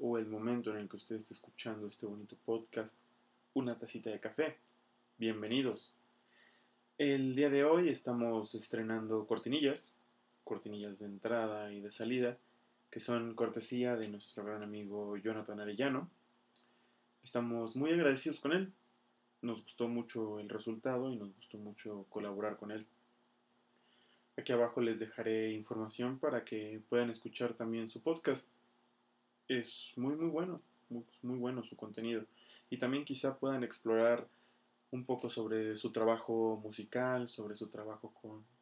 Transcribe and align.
o 0.00 0.18
el 0.18 0.26
momento 0.26 0.70
en 0.70 0.76
el 0.76 0.88
que 0.88 0.96
usted 0.96 1.16
esté 1.16 1.32
escuchando 1.32 1.86
este 1.86 2.04
bonito 2.04 2.36
podcast, 2.44 2.98
una 3.54 3.78
tacita 3.78 4.10
de 4.10 4.20
café. 4.20 4.58
Bienvenidos. 5.16 5.94
El 6.98 7.34
día 7.34 7.48
de 7.48 7.64
hoy 7.64 7.88
estamos 7.88 8.54
estrenando 8.54 9.26
cortinillas, 9.26 9.94
cortinillas 10.44 10.98
de 10.98 11.06
entrada 11.06 11.72
y 11.72 11.80
de 11.80 11.90
salida, 11.90 12.36
que 12.90 13.00
son 13.00 13.34
cortesía 13.34 13.96
de 13.96 14.08
nuestro 14.08 14.44
gran 14.44 14.62
amigo 14.62 15.16
Jonathan 15.16 15.60
Arellano. 15.60 16.10
Estamos 17.24 17.74
muy 17.74 17.92
agradecidos 17.92 18.40
con 18.40 18.52
él. 18.52 18.74
Nos 19.40 19.62
gustó 19.62 19.88
mucho 19.88 20.38
el 20.38 20.50
resultado 20.50 21.10
y 21.10 21.16
nos 21.16 21.34
gustó 21.34 21.56
mucho 21.56 22.04
colaborar 22.10 22.58
con 22.58 22.72
él. 22.72 22.86
Aquí 24.36 24.52
abajo 24.52 24.82
les 24.82 25.00
dejaré 25.00 25.52
información 25.52 26.18
para 26.18 26.44
que 26.44 26.82
puedan 26.90 27.08
escuchar 27.08 27.54
también 27.54 27.88
su 27.88 28.02
podcast. 28.02 28.50
Es 29.58 29.92
muy 29.96 30.16
muy 30.16 30.30
bueno, 30.30 30.60
muy, 30.88 31.04
muy 31.22 31.38
bueno 31.38 31.62
su 31.62 31.76
contenido. 31.76 32.24
Y 32.70 32.78
también 32.78 33.04
quizá 33.04 33.36
puedan 33.38 33.64
explorar 33.64 34.26
un 34.90 35.04
poco 35.04 35.28
sobre 35.28 35.76
su 35.76 35.92
trabajo 35.92 36.58
musical, 36.62 37.28
sobre 37.28 37.54
su 37.54 37.68
trabajo 37.68 38.12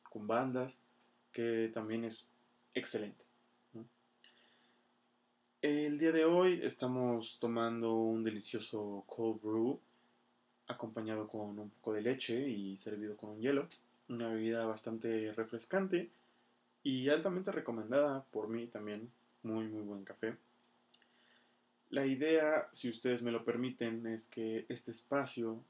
con 0.03 0.27
bandas, 0.27 0.81
que 1.33 1.71
también 1.73 2.05
es 2.05 2.29
excelente. 2.75 3.25
El 5.63 5.99
día 5.99 6.11
de 6.11 6.25
hoy 6.25 6.61
estamos 6.63 7.39
tomando 7.39 7.95
un 7.95 8.25
delicioso 8.25 9.05
cold 9.07 9.43
brew 9.43 9.79
acompañado 10.67 11.29
con 11.29 11.59
un 11.59 11.71
poco 11.71 11.93
de 11.93 12.01
leche 12.01 12.49
y 12.49 12.77
servido 12.77 13.17
con 13.17 13.31
un 13.31 13.41
hielo 13.41 13.69
una 14.09 14.29
bebida 14.29 14.67
bastante 14.67 15.33
refrescante 15.33 16.11
y 16.83 17.09
altamente 17.09 17.53
recomendada 17.53 18.25
por 18.33 18.49
mí 18.49 18.67
también. 18.67 19.11
Muy, 19.43 19.69
muy 19.69 19.83
buen 19.83 20.05
café. 20.05 20.37
La 21.91 22.07
idea, 22.07 22.69
si 22.73 22.89
ustedes 22.89 23.21
me 23.21 23.33
lo 23.33 23.45
permiten, 23.45 24.07
es 24.07 24.29
que 24.29 24.65
este 24.69 24.93
espacio 24.93 25.61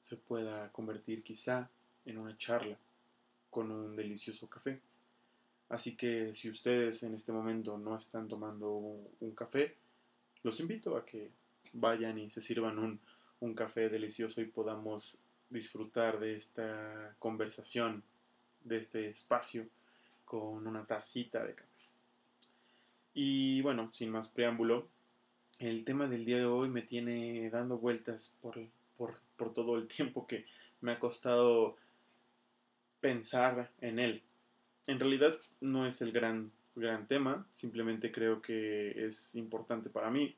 se 0.00 0.16
pueda 0.16 0.72
convertir 0.72 1.22
quizá 1.22 1.68
en 2.06 2.16
una 2.16 2.36
charla 2.38 2.78
con 3.50 3.70
un 3.70 3.92
delicioso 3.92 4.48
café. 4.48 4.80
Así 5.68 5.96
que 5.96 6.32
si 6.34 6.48
ustedes 6.48 7.02
en 7.02 7.14
este 7.14 7.30
momento 7.30 7.76
no 7.76 7.94
están 7.96 8.26
tomando 8.26 8.70
un, 8.70 9.34
café, 9.34 9.76
los 10.42 10.58
invito 10.60 10.96
a 10.96 11.04
que 11.04 11.30
vayan 11.74 12.18
y 12.18 12.30
se 12.30 12.40
sirvan 12.40 12.78
un, 12.78 12.98
un 13.40 13.54
café 13.54 13.90
delicioso 13.90 14.40
y 14.40 14.46
podamos 14.46 15.18
disfrutar 15.50 16.18
de 16.18 16.36
esta 16.36 17.14
conversación, 17.18 18.02
de 18.64 18.78
este 18.78 19.10
espacio, 19.10 19.66
con 20.24 20.66
una 20.66 20.86
tacita 20.86 21.44
de 21.44 21.54
café. 21.54 21.68
Y 23.12 23.60
bueno, 23.60 23.90
sin 23.92 24.10
más 24.10 24.28
preámbulo, 24.28 24.88
el 25.58 25.84
tema 25.84 26.06
del 26.06 26.24
día 26.24 26.38
de 26.38 26.46
hoy 26.46 26.68
me 26.68 26.82
tiene 26.82 27.50
dando 27.50 27.78
vueltas 27.78 28.34
por, 28.40 28.58
por, 28.96 29.54
todo 29.54 29.76
el 29.76 29.88
tiempo 29.88 30.26
que 30.26 30.46
me 30.80 30.92
ha 30.92 30.98
costado 30.98 31.76
pensar 33.00 33.70
en 33.80 33.98
él. 33.98 34.22
En 34.86 34.98
realidad 34.98 35.38
no 35.60 35.86
es 35.86 36.02
el 36.02 36.12
gran, 36.12 36.52
gran 36.74 37.06
tema, 37.06 37.46
simplemente 37.54 38.12
creo 38.12 38.40
que 38.40 39.06
es 39.06 39.34
importante 39.34 39.90
para 39.90 40.10
mí. 40.10 40.34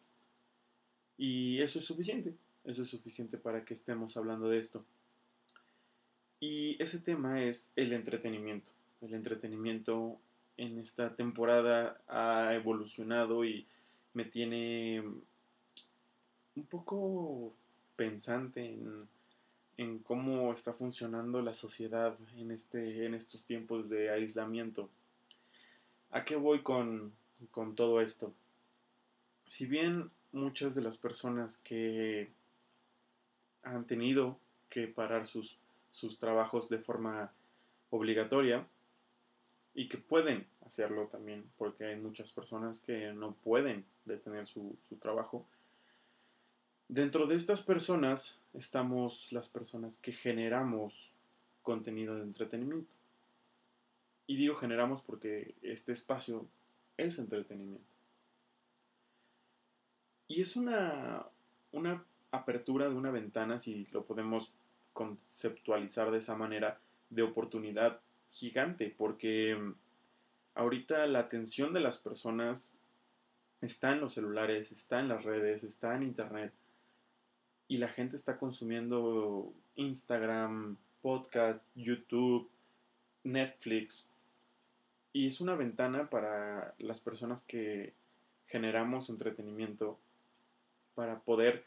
Y 1.18 1.60
eso 1.60 1.78
es 1.78 1.84
suficiente, 1.84 2.34
eso 2.64 2.82
es 2.82 2.88
suficiente 2.88 3.38
para 3.38 3.64
que 3.64 3.74
estemos 3.74 4.16
hablando 4.16 4.48
de 4.48 4.58
esto. 4.58 4.84
Y 6.40 6.82
ese 6.82 6.98
tema 6.98 7.42
es 7.42 7.72
el 7.76 7.92
entretenimiento. 7.92 8.72
El 9.00 9.14
entretenimiento 9.14 10.18
en 10.56 10.78
esta 10.78 11.14
temporada 11.14 12.00
ha 12.08 12.54
evolucionado 12.54 13.44
y 13.44 13.66
me 14.14 14.24
tiene 14.24 15.00
un 15.00 16.66
poco 16.68 17.52
pensante 17.96 18.78
en, 19.76 19.98
cómo 20.04 20.52
está 20.52 20.72
funcionando 20.72 21.42
la 21.42 21.54
sociedad 21.54 22.16
en, 22.36 22.52
este, 22.52 23.04
en 23.04 23.14
estos 23.14 23.44
tiempos 23.46 23.88
de 23.88 24.10
aislamiento. 24.10 24.88
¿A 26.12 26.24
qué 26.24 26.36
voy 26.36 26.62
con, 26.62 27.12
con 27.50 27.74
todo 27.74 28.00
esto? 28.00 28.32
Si 29.46 29.66
bien 29.66 30.10
muchas 30.30 30.76
de 30.76 30.82
las 30.82 30.98
personas 30.98 31.58
que 31.58 32.30
han 33.64 33.84
tenido 33.86 34.38
que 34.68 34.86
parar 34.86 35.26
sus 35.26 35.58
sus 35.92 36.18
trabajos 36.18 36.68
de 36.68 36.78
forma 36.78 37.30
obligatoria 37.90 38.66
y 39.74 39.88
que 39.88 39.98
pueden 39.98 40.46
hacerlo 40.64 41.06
también, 41.06 41.44
porque 41.56 41.86
hay 41.86 41.96
muchas 41.96 42.32
personas 42.32 42.80
que 42.80 43.12
no 43.12 43.34
pueden 43.34 43.84
detener 44.04 44.46
su, 44.46 44.76
trabajo. 45.00 45.46
Dentro 46.88 47.26
de 47.26 47.36
estas 47.36 47.62
personas 47.62 48.38
estamos 48.52 49.32
las 49.32 49.48
personas 49.48 49.98
que 49.98 50.12
generamos 50.12 51.12
contenido 51.62 52.16
de 52.16 52.22
entretenimiento. 52.22 52.92
Y 54.26 54.36
digo 54.36 54.54
generamos 54.56 55.00
porque 55.00 55.54
este 55.62 55.92
espacio 55.92 56.46
es 56.98 57.18
entretenimiento. 57.18 57.84
Y 60.28 60.42
es 60.42 60.56
una, 60.56 61.26
una 61.72 62.04
apertura 62.30 62.88
de 62.88 62.94
una 62.94 63.10
ventana, 63.10 63.58
si 63.58 63.86
lo 63.90 64.04
podemos 64.04 64.52
conceptualizar 64.92 66.10
de 66.10 66.18
esa 66.18 66.36
manera 66.36 66.78
de 67.10 67.22
oportunidad 67.22 68.00
gigante, 68.32 68.92
porque 68.96 69.54
mm, 69.54 69.74
ahorita 70.54 71.06
la 71.06 71.20
atención 71.20 71.72
de 71.72 71.80
las 71.80 71.98
personas 71.98 72.74
está 73.60 73.92
en 73.92 74.00
los 74.00 74.14
celulares, 74.14 74.72
está 74.72 75.00
en 75.00 75.08
las 75.08 75.24
redes, 75.24 75.62
está 75.62 75.94
en 75.94 76.02
internet, 76.02 76.52
y 77.68 77.78
la 77.78 77.88
gente 77.88 78.16
está 78.16 78.38
consumiendo 78.38 79.52
Instagram, 79.76 80.76
podcast, 81.00 81.64
YouTube, 81.74 82.50
Netflix, 83.24 84.08
y 85.12 85.26
es 85.26 85.40
una 85.40 85.54
ventana 85.54 86.08
para 86.08 86.74
las 86.78 87.00
personas 87.00 87.44
que 87.44 87.92
generamos 88.46 89.10
entretenimiento 89.10 89.98
para 90.94 91.20
poder 91.20 91.64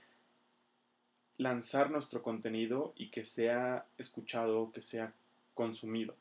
lanzar 1.37 1.91
nuestro 1.91 2.23
contenido 2.23 2.93
y 2.95 3.09
que 3.09 3.23
sea 3.23 3.85
escuchado, 3.97 4.71
que 4.71 4.81
sea 4.81 5.13
consumido. 5.53 6.15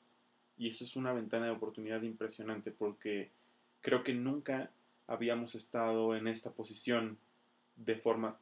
Y 0.57 0.69
eso 0.69 0.85
es 0.85 0.97
una 0.97 1.13
ventana 1.13 1.47
de 1.47 1.53
oportunidad 1.53 2.03
impresionante 2.03 2.71
porque 2.71 3.31
creo 3.81 4.05
que 4.05 4.15
nunca 4.15 4.71
habíamos 5.07 5.55
estado 5.55 6.17
en 6.17 6.29
esta 6.29 6.53
posición 6.53 7.19
de 7.77 7.97
forma 7.97 8.39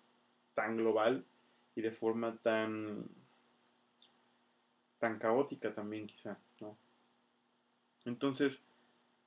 tan 0.55 0.77
global 0.77 1.25
y 1.75 1.81
de 1.81 1.91
forma 1.91 2.37
tan 2.39 3.07
tan 4.99 5.19
caótica 5.19 5.75
también 5.75 6.07
quizá, 6.07 6.39
¿no? 6.61 6.77
Entonces, 8.05 8.63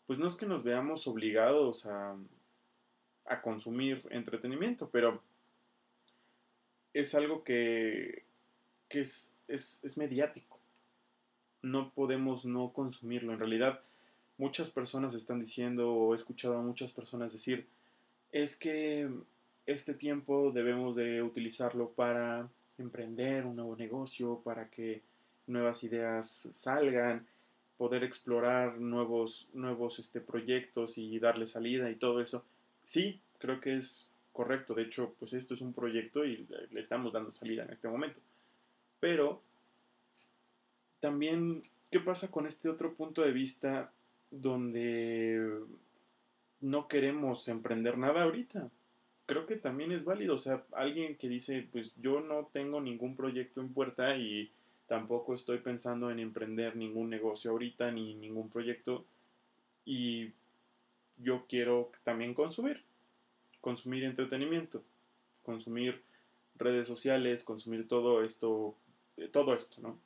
pues 0.06 0.20
no 0.20 0.28
es 0.28 0.36
que 0.36 0.46
nos 0.46 0.64
veamos 0.64 1.06
obligados 1.08 1.86
a, 1.86 2.16
a 3.26 3.42
consumir 3.42 4.06
entretenimiento, 4.10 4.90
pero 4.90 5.22
es 6.94 7.14
algo 7.14 7.44
que, 7.44 8.24
es, 8.90 9.36
es, 9.48 9.98
mediático. 9.98 10.55
No 11.66 11.90
podemos 11.90 12.46
no 12.46 12.72
consumirlo. 12.72 13.34
En 13.34 13.40
realidad, 13.40 13.80
muchas 14.38 14.70
personas 14.70 15.14
están 15.14 15.40
diciendo, 15.40 15.92
o 15.92 16.14
he 16.14 16.16
escuchado 16.16 16.58
a 16.58 16.62
muchas 16.62 16.92
personas 16.92 17.34
decir, 17.34 17.66
es 18.32 18.56
que 18.56 19.10
este 19.66 19.94
tiempo 19.96 20.52
debemos 20.52 20.96
de 20.96 21.24
utilizarlo 21.24 21.90
para 21.90 22.48
emprender 22.78 23.46
un 23.46 23.56
nuevo 23.56 23.76
negocio, 23.76 24.42
para 24.44 24.70
que 24.70 25.02
nuevas 25.48 25.84
ideas 25.84 26.50
salgan, 26.54 27.26
poder 27.78 28.04
explorar 28.04 28.80
nuevos, 28.80 29.48
nuevos 29.54 30.00
este, 30.00 30.22
proyectos 30.22 30.98
y 30.98 31.18
darle 31.20 31.48
salida 31.48 31.90
y 31.90 31.96
todo 31.96 32.22
eso. 32.22 32.44
Sí, 32.84 33.20
creo 33.40 33.60
que 33.60 33.76
es 33.78 34.12
correcto. 34.34 34.74
De 34.74 34.84
hecho, 34.84 35.14
pues 35.20 35.34
esto 35.34 35.54
es 35.54 35.62
un 35.62 35.74
proyecto 35.74 36.26
y 36.26 36.46
le 36.72 36.80
estamos 36.80 37.14
dando 37.14 37.32
salida 37.32 37.64
en 37.64 37.72
este 37.72 37.88
momento. 37.88 38.20
Pero 39.00 39.42
también, 41.06 41.64
¿qué 41.92 42.00
pasa 42.00 42.32
con 42.32 42.48
este 42.48 42.68
otro 42.68 42.94
punto 42.94 43.22
de 43.22 43.32
vista 43.32 43.92
donde 44.32 45.60
no 46.62 46.88
queremos 46.88 47.48
emprender 47.48 47.98
nada 47.98 48.24
ahorita? 48.24 48.70
Creo 49.28 49.46
que 49.46 49.56
también 49.56 49.92
es 49.92 50.04
válido. 50.04 50.36
O 50.36 50.40
sea, 50.40 50.64
alguien 50.72 51.16
que 51.16 51.30
dice, 51.30 51.68
pues 51.72 51.94
yo 52.02 52.22
no 52.22 52.50
tengo 52.52 52.82
ningún 52.82 53.16
proyecto 53.16 53.62
en 53.62 53.74
puerta 53.74 54.18
y 54.18 54.52
tampoco 54.88 55.36
estoy 55.36 55.60
pensando 55.60 56.10
en 56.10 56.20
emprender 56.20 56.76
ningún 56.76 57.10
negocio 57.10 57.52
ahorita 57.52 57.92
ni 57.92 58.16
ningún 58.16 58.50
proyecto 58.50 59.06
y 59.86 60.32
yo 61.18 61.46
quiero 61.48 61.92
también 62.04 62.34
consumir 62.34 62.84
consumir 63.66 64.04
entretenimiento, 64.04 64.84
consumir 65.42 66.00
redes 66.56 66.88
sociales, 66.88 67.44
consumir 67.44 67.88
todo 67.88 68.24
esto, 68.24 68.76
todo 69.32 69.56
esto, 69.56 69.82
¿no? 69.82 69.98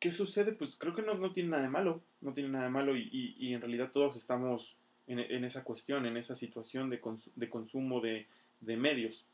¿Qué 0.00 0.12
sucede? 0.12 0.52
Pues 0.52 0.76
creo 0.76 0.94
que 0.94 1.02
no, 1.02 1.32
tiene 1.32 1.50
nada 1.50 1.62
de 1.62 1.68
malo, 1.68 2.02
no 2.20 2.32
tiene 2.32 2.48
nada 2.48 2.64
de 2.64 2.70
malo 2.70 2.96
y, 2.96 3.52
en 3.52 3.60
realidad 3.60 3.92
todos 3.92 4.16
estamos 4.16 4.76
en, 5.06 5.44
esa 5.44 5.62
cuestión, 5.62 6.06
en 6.06 6.16
esa 6.16 6.34
situación 6.34 6.90
de, 6.90 7.00
de 7.36 7.50
consumo 7.50 8.00
de, 8.00 8.26
de, 8.60 8.76
medios. 8.76 9.26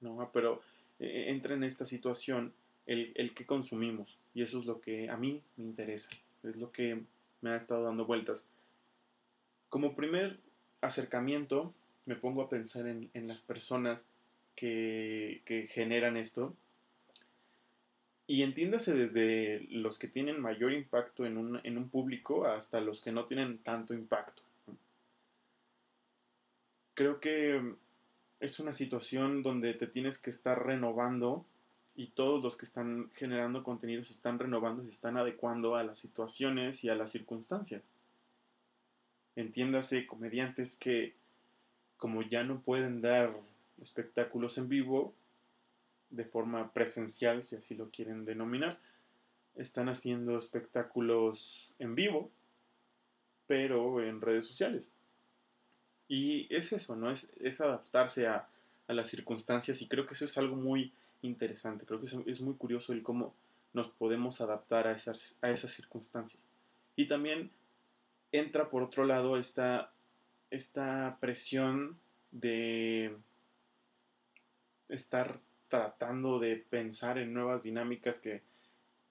¿no? 0.00 0.30
Pero 0.32 0.60
eh, 1.00 1.26
entra 1.28 1.54
en 1.54 1.64
esta 1.64 1.86
situación 1.86 2.52
el, 2.86 3.12
el 3.14 3.32
que 3.32 3.46
consumimos 3.46 4.18
y 4.34 4.42
eso 4.42 4.58
es 4.58 4.66
lo 4.66 4.80
que 4.80 5.08
a 5.08 5.16
mí 5.16 5.42
me 5.56 5.64
interesa, 5.64 6.10
es 6.42 6.56
lo 6.56 6.70
que 6.70 7.02
me 7.40 7.50
ha 7.50 7.56
estado 7.56 7.84
dando 7.84 8.04
vueltas. 8.04 8.44
Como 9.70 9.96
primer 9.96 10.38
acercamiento, 10.82 11.72
me 12.06 12.16
pongo 12.16 12.42
a 12.42 12.48
pensar 12.48 12.86
en, 12.86 13.10
en 13.14 13.28
las 13.28 13.40
personas 13.40 14.06
que, 14.54 15.42
que, 15.44 15.66
generan 15.66 16.16
esto. 16.16 16.54
Y 18.26 18.42
entiéndase 18.42 18.94
desde 18.94 19.66
los 19.70 19.98
que 19.98 20.08
tienen 20.08 20.40
mayor 20.40 20.72
impacto 20.72 21.26
en 21.26 21.36
un, 21.36 21.60
en 21.62 21.76
un 21.76 21.88
público 21.88 22.46
hasta 22.46 22.80
los 22.80 23.02
que 23.02 23.12
no 23.12 23.26
tienen 23.26 23.58
tanto 23.58 23.92
impacto. 23.92 24.42
Creo 26.94 27.20
que 27.20 27.74
es 28.40 28.60
una 28.60 28.72
situación 28.72 29.42
donde 29.42 29.74
te 29.74 29.86
tienes 29.86 30.18
que 30.18 30.30
estar 30.30 30.64
renovando 30.64 31.44
y 31.96 32.08
todos 32.08 32.42
los 32.42 32.56
que 32.56 32.66
están 32.66 33.10
generando 33.14 33.62
contenido 33.62 34.02
se 34.02 34.12
están 34.12 34.38
renovando, 34.38 34.82
se 34.82 34.90
están 34.90 35.16
adecuando 35.16 35.76
a 35.76 35.84
las 35.84 35.98
situaciones 35.98 36.82
y 36.84 36.88
a 36.88 36.94
las 36.94 37.12
circunstancias. 37.12 37.82
Entiéndase, 39.36 40.06
comediantes 40.06 40.76
que 40.76 41.14
como 41.96 42.22
ya 42.22 42.42
no 42.44 42.60
pueden 42.60 43.00
dar 43.00 43.34
espectáculos 43.80 44.58
en 44.58 44.68
vivo 44.68 45.14
de 46.14 46.24
forma 46.24 46.72
presencial, 46.72 47.42
si 47.42 47.56
así 47.56 47.74
lo 47.74 47.90
quieren 47.90 48.24
denominar, 48.24 48.78
están 49.56 49.88
haciendo 49.88 50.38
espectáculos 50.38 51.72
en 51.78 51.94
vivo, 51.94 52.30
pero 53.46 54.02
en 54.02 54.20
redes 54.20 54.46
sociales. 54.46 54.90
Y 56.08 56.52
es 56.54 56.72
eso, 56.72 56.96
¿no? 56.96 57.10
Es, 57.10 57.32
es 57.40 57.60
adaptarse 57.60 58.26
a, 58.26 58.48
a 58.86 58.94
las 58.94 59.08
circunstancias 59.08 59.80
y 59.82 59.88
creo 59.88 60.06
que 60.06 60.14
eso 60.14 60.24
es 60.24 60.36
algo 60.38 60.56
muy 60.56 60.92
interesante. 61.22 61.86
Creo 61.86 62.00
que 62.00 62.06
es, 62.06 62.40
muy 62.40 62.54
curioso 62.54 62.92
el 62.92 63.02
cómo 63.02 63.34
nos 63.72 63.88
podemos 63.88 64.40
adaptar 64.40 64.86
a 64.86 64.92
esas, 64.92 65.36
a 65.40 65.50
esas 65.50 65.72
circunstancias. 65.72 66.46
Y 66.96 67.06
también 67.06 67.50
entra 68.32 68.68
por 68.68 68.82
otro 68.82 69.04
lado 69.04 69.36
esta, 69.36 69.92
esta 70.50 71.16
presión 71.20 71.98
de 72.30 73.16
estar 74.88 75.40
tratando 75.74 76.38
de 76.38 76.54
pensar 76.54 77.18
en 77.18 77.34
nuevas 77.34 77.64
dinámicas 77.64 78.20
que, 78.20 78.42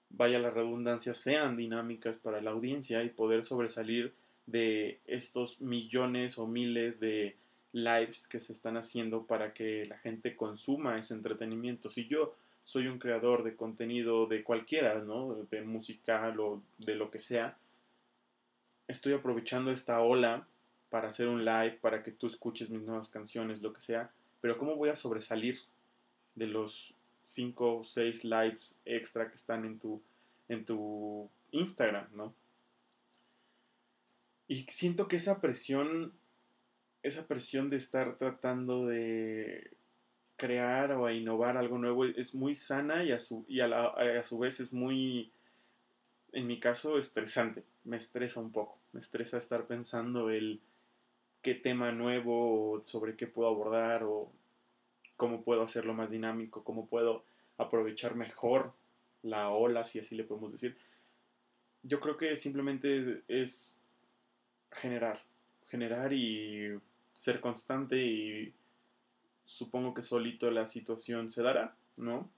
vaya 0.08 0.38
la 0.38 0.48
redundancia, 0.48 1.12
sean 1.12 1.58
dinámicas 1.58 2.16
para 2.16 2.40
la 2.40 2.52
audiencia 2.52 3.02
y 3.02 3.10
poder 3.10 3.44
sobresalir 3.44 4.14
de 4.46 4.98
estos 5.06 5.60
millones 5.60 6.38
o 6.38 6.46
miles 6.46 7.00
de 7.00 7.36
lives 7.72 8.28
que 8.28 8.40
se 8.40 8.54
están 8.54 8.78
haciendo 8.78 9.26
para 9.26 9.52
que 9.52 9.84
la 9.84 9.98
gente 9.98 10.36
consuma 10.36 10.98
ese 10.98 11.12
entretenimiento. 11.12 11.90
Si 11.90 12.06
yo 12.06 12.34
soy 12.62 12.86
un 12.86 12.98
creador 12.98 13.42
de 13.42 13.56
contenido 13.56 14.26
de 14.26 14.42
cualquiera, 14.42 15.00
¿no? 15.00 15.34
De 15.50 15.60
musical 15.60 16.40
o 16.40 16.62
de 16.78 16.94
lo 16.94 17.10
que 17.10 17.18
sea, 17.18 17.58
estoy 18.88 19.12
aprovechando 19.12 19.70
esta 19.70 20.00
ola 20.00 20.46
para 20.88 21.08
hacer 21.08 21.28
un 21.28 21.44
live, 21.44 21.78
para 21.82 22.02
que 22.02 22.12
tú 22.12 22.26
escuches 22.26 22.70
mis 22.70 22.82
nuevas 22.82 23.10
canciones, 23.10 23.60
lo 23.60 23.74
que 23.74 23.82
sea, 23.82 24.10
pero 24.40 24.56
¿cómo 24.56 24.76
voy 24.76 24.88
a 24.88 24.96
sobresalir 24.96 25.58
de 26.34 26.46
los 26.46 26.94
5 27.22 27.78
o 27.78 27.84
6 27.84 28.24
lives 28.24 28.76
extra 28.84 29.28
que 29.28 29.36
están 29.36 29.64
en 29.64 29.78
tu, 29.78 30.02
en 30.48 30.64
tu 30.64 31.28
Instagram, 31.52 32.08
¿no? 32.14 32.34
Y 34.46 34.62
siento 34.64 35.08
que 35.08 35.16
esa 35.16 35.40
presión 35.40 36.12
esa 37.04 37.28
presión 37.28 37.68
de 37.68 37.76
estar 37.76 38.16
tratando 38.16 38.86
de 38.86 39.70
crear 40.36 40.92
o 40.92 41.08
innovar 41.10 41.58
algo 41.58 41.78
nuevo 41.78 42.06
es 42.06 42.34
muy 42.34 42.54
sana 42.54 43.04
y 43.04 43.12
a 43.12 43.20
su, 43.20 43.44
y 43.46 43.60
a, 43.60 44.22
su 44.22 44.38
vez 44.38 44.58
es 44.58 44.72
muy, 44.72 45.30
en 46.32 46.46
mi 46.46 46.58
caso, 46.58 46.98
estresante. 46.98 47.62
Me 47.84 47.98
estresa 47.98 48.40
un 48.40 48.50
poco. 48.50 48.78
Me 48.92 49.00
estresa 49.00 49.36
estar 49.36 49.66
pensando 49.66 50.30
el 50.30 50.60
qué 51.42 51.54
tema 51.54 51.92
nuevo, 51.92 52.72
o 52.72 52.82
sobre 52.82 53.16
qué 53.16 53.26
puedo 53.26 53.50
abordar, 53.50 54.02
o 54.04 54.32
cómo 55.16 55.42
puedo 55.42 55.62
hacerlo 55.62 55.94
más 55.94 56.10
dinámico, 56.10 56.64
cómo 56.64 56.86
puedo 56.86 57.24
aprovechar 57.58 58.14
mejor 58.14 58.72
la 59.22 59.50
ola, 59.50 59.84
si 59.84 59.98
así 59.98 60.14
le 60.14 60.24
podemos 60.24 60.52
decir. 60.52 60.76
Yo 61.82 62.00
creo 62.00 62.16
que 62.16 62.36
simplemente 62.36 63.22
es 63.28 63.76
generar, 64.70 65.22
generar 65.66 66.12
y 66.12 66.78
ser 67.16 67.40
constante 67.40 67.96
y 68.02 68.54
supongo 69.44 69.94
que 69.94 70.02
solito 70.02 70.50
la 70.50 70.66
situación 70.66 71.30
se 71.30 71.42
dará, 71.42 71.76
¿no? 71.96 72.28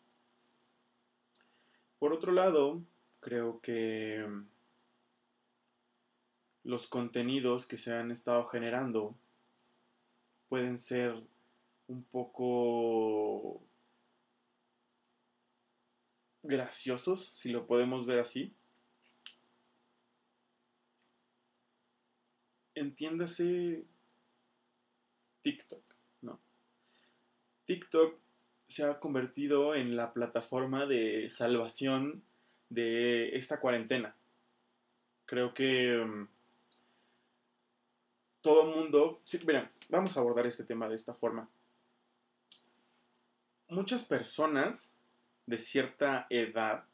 Por 1.98 2.12
otro 2.12 2.32
lado, 2.32 2.82
creo 3.20 3.60
que 3.60 4.26
los 6.64 6.88
contenidos 6.88 7.66
que 7.66 7.76
se 7.76 7.94
han 7.94 8.10
estado 8.10 8.44
generando 8.46 9.14
pueden 10.48 10.78
ser 10.78 11.22
un 11.88 12.04
poco 12.04 13.62
graciosos, 16.42 17.24
si 17.24 17.50
lo 17.50 17.66
podemos 17.66 18.06
ver 18.06 18.20
así. 18.20 18.54
Entiéndase 22.74 23.84
TikTok, 25.42 25.82
¿no? 26.22 26.38
TikTok 27.64 28.18
se 28.68 28.84
ha 28.84 29.00
convertido 29.00 29.74
en 29.74 29.96
la 29.96 30.12
plataforma 30.12 30.86
de 30.86 31.30
salvación 31.30 32.22
de 32.68 33.36
esta 33.36 33.60
cuarentena. 33.60 34.14
Creo 35.24 35.54
que 35.54 35.96
um, 35.96 36.26
todo 38.40 38.76
mundo... 38.76 39.20
Sí, 39.24 39.40
miren, 39.46 39.70
vamos 39.88 40.16
a 40.16 40.20
abordar 40.20 40.46
este 40.46 40.64
tema 40.64 40.88
de 40.88 40.96
esta 40.96 41.14
forma. 41.14 41.48
Muchas 43.68 44.04
personas 44.04 44.94
de 45.46 45.58
cierta 45.58 46.28
edad, 46.30 46.84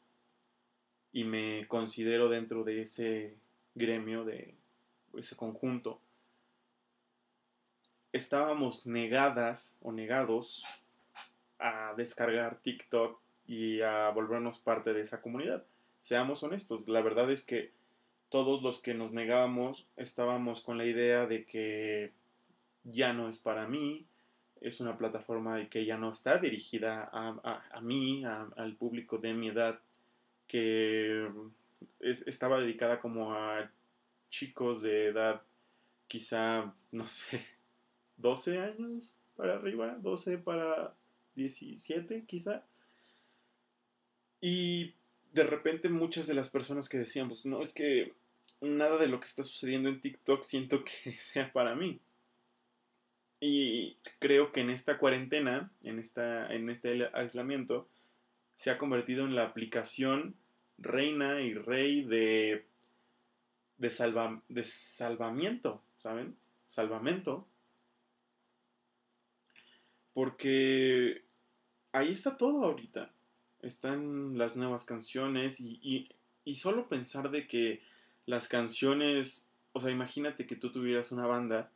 y 1.11 1.23
me 1.23 1.67
considero 1.67 2.29
dentro 2.29 2.63
de 2.63 2.81
ese 2.81 3.37
gremio, 3.75 4.25
de 4.25 4.55
ese 5.15 5.35
conjunto, 5.35 6.01
estábamos 8.11 8.87
negadas 8.87 9.77
o 9.83 9.91
negados 9.91 10.65
a 11.59 11.93
descargar 11.95 12.57
TikTok 12.57 13.19
y 13.45 13.81
a 13.81 14.09
volvernos 14.09 14.57
parte 14.57 14.93
de 14.93 15.01
esa 15.01 15.21
comunidad. 15.21 15.63
Seamos 16.01 16.41
honestos, 16.41 16.87
la 16.87 17.01
verdad 17.01 17.31
es 17.31 17.45
que 17.45 17.71
todos 18.29 18.63
los 18.63 18.81
que 18.81 18.95
nos 18.95 19.13
negábamos 19.13 19.85
estábamos 19.95 20.61
con 20.61 20.79
la 20.79 20.85
idea 20.85 21.27
de 21.27 21.45
que 21.45 22.13
ya 22.83 23.13
no 23.13 23.29
es 23.29 23.37
para 23.37 23.67
mí, 23.67 24.07
es 24.63 24.79
una 24.79 24.97
plataforma 24.97 25.69
que 25.69 25.85
ya 25.85 25.97
no 25.97 26.11
está 26.11 26.37
dirigida 26.37 27.09
a, 27.11 27.81
mí, 27.81 28.23
al 28.25 28.75
público 28.75 29.17
de 29.17 29.33
mi 29.33 29.49
edad, 29.49 29.79
que 30.47 31.29
estaba 31.99 32.59
dedicada 32.59 32.99
como 32.99 33.33
a 33.33 33.69
chicos 34.29 34.81
de 34.81 35.07
edad 35.07 35.41
quizá, 36.07 36.73
no 36.91 37.05
sé, 37.05 37.45
12 38.17 38.57
años 38.59 39.13
para 39.35 39.55
arriba, 39.55 39.97
12 39.99 40.37
para 40.37 40.93
17 41.35 42.23
quizá. 42.25 42.63
Y 44.39 44.93
de 45.33 45.43
repente 45.43 45.89
muchas 45.89 46.27
de 46.27 46.35
las 46.35 46.49
personas 46.49 46.87
que 46.87 46.99
decíamos, 46.99 47.45
no, 47.45 47.61
es 47.61 47.73
que 47.73 48.13
nada 48.61 48.97
de 48.97 49.07
lo 49.07 49.19
que 49.19 49.27
está 49.27 49.43
sucediendo 49.43 49.89
en 49.89 49.99
TikTok 49.99 50.43
siento 50.43 50.83
que 50.83 51.11
sea 51.19 51.51
para 51.51 51.75
mí. 51.75 51.99
Y 53.45 53.97
creo 54.19 54.51
que 54.51 54.61
en 54.61 54.69
esta 54.69 54.97
cuarentena, 54.97 55.71
en, 55.83 55.99
esta, 55.99 56.47
en 56.53 56.69
este 56.69 57.09
aislamiento, 57.13 57.89
se 58.55 58.71
ha 58.71 58.77
convertido 58.77 59.25
en 59.25 59.35
la 59.35 59.43
aplicación 59.43 60.35
reina 60.77 61.41
y 61.41 61.53
rey 61.53 62.03
de, 62.03 62.65
de, 63.77 63.89
salva, 63.89 64.41
de 64.47 64.63
salvamiento, 64.63 65.83
¿saben? 65.97 66.37
Salvamento 66.69 67.47
porque 70.13 71.23
ahí 71.91 72.11
está 72.11 72.37
todo 72.37 72.63
ahorita. 72.63 73.11
Están 73.61 74.37
las 74.37 74.55
nuevas 74.55 74.85
canciones 74.85 75.59
y, 75.59 76.09
y, 76.45 76.55
solo 76.55 76.87
pensar 76.87 77.31
de 77.31 77.47
que 77.47 77.81
las 78.25 78.47
canciones, 78.47 79.47
o 79.71 79.79
sea, 79.79 79.91
imagínate 79.91 80.45
que 80.45 80.55
tú 80.55 80.71
tuvieras 80.71 81.11
una 81.11 81.25
banda 81.25 81.71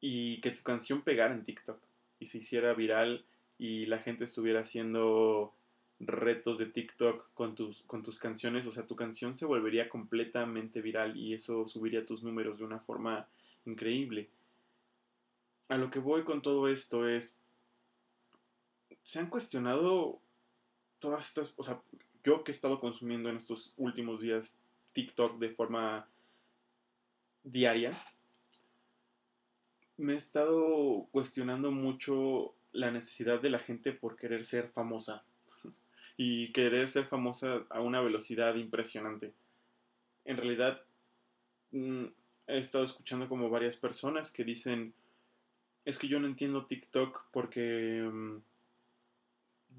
y 0.00 0.40
que 0.40 0.50
tu 0.50 0.62
canción 0.62 1.02
pegara 1.02 1.34
en 1.34 1.42
TikTok 1.42 1.78
y 2.18 2.26
se 2.26 2.38
hiciera 2.38 2.72
viral 2.74 3.24
y 3.58 3.86
la 3.86 3.98
gente 3.98 4.24
estuviera 4.24 4.60
haciendo 4.60 5.54
retos 6.00 6.58
de 6.58 6.66
TikTok 6.66 7.28
con 7.34 7.54
tus, 7.54 7.82
con 7.82 8.02
tus 8.02 8.18
canciones, 8.18 8.66
o 8.66 8.72
sea, 8.72 8.86
tu 8.86 8.96
canción 8.96 9.34
se 9.34 9.44
volvería 9.44 9.90
completamente 9.90 10.80
viral 10.80 11.16
y 11.16 11.34
eso 11.34 11.66
subiría 11.66 12.06
tus 12.06 12.22
números 12.22 12.58
de 12.58 12.64
una 12.64 12.80
forma 12.80 13.28
increíble. 13.66 14.30
A 15.68 15.76
lo 15.76 15.90
que 15.90 15.98
voy 15.98 16.24
con 16.24 16.40
todo 16.40 16.68
esto 16.68 17.06
es, 17.06 17.38
se 19.02 19.18
han 19.18 19.28
cuestionado 19.28 20.20
todas 20.98 21.28
estas, 21.28 21.52
o 21.56 21.62
sea, 21.62 21.82
yo 22.24 22.44
que 22.44 22.52
he 22.52 22.54
estado 22.54 22.80
consumiendo 22.80 23.28
en 23.28 23.36
estos 23.36 23.74
últimos 23.76 24.20
días 24.20 24.52
TikTok 24.92 25.38
de 25.38 25.50
forma 25.50 26.08
diaria, 27.44 27.92
me 30.00 30.14
he 30.14 30.16
estado 30.16 31.06
cuestionando 31.12 31.70
mucho 31.70 32.54
la 32.72 32.90
necesidad 32.90 33.40
de 33.40 33.50
la 33.50 33.58
gente 33.58 33.92
por 33.92 34.16
querer 34.16 34.46
ser 34.46 34.68
famosa 34.68 35.24
y 36.16 36.52
querer 36.52 36.88
ser 36.88 37.04
famosa 37.04 37.66
a 37.68 37.80
una 37.80 38.00
velocidad 38.00 38.54
impresionante. 38.54 39.34
En 40.24 40.38
realidad, 40.38 40.82
mm, 41.72 42.06
he 42.46 42.58
estado 42.58 42.84
escuchando 42.84 43.28
como 43.28 43.50
varias 43.50 43.76
personas 43.76 44.30
que 44.30 44.42
dicen, 44.42 44.94
es 45.84 45.98
que 45.98 46.08
yo 46.08 46.18
no 46.18 46.26
entiendo 46.26 46.64
TikTok 46.64 47.26
porque 47.30 48.08
mm, 48.10 48.36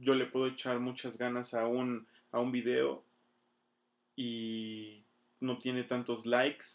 yo 0.01 0.13
le 0.13 0.27
puedo 0.27 0.47
echar 0.47 0.79
muchas 0.79 1.17
ganas 1.17 1.55
a 1.55 1.65
un, 1.65 2.05
a 2.31 2.39
un 2.39 2.51
video 2.51 3.03
y 4.15 5.03
no 5.39 5.57
tiene 5.57 5.83
tantos 5.83 6.27
likes 6.27 6.65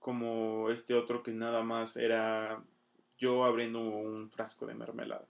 como 0.00 0.70
este 0.70 0.94
otro 0.94 1.22
que 1.22 1.30
nada 1.30 1.62
más 1.62 1.96
era 1.96 2.60
yo 3.18 3.44
abriendo 3.44 3.80
un 3.80 4.30
frasco 4.30 4.66
de 4.66 4.74
mermelada. 4.74 5.26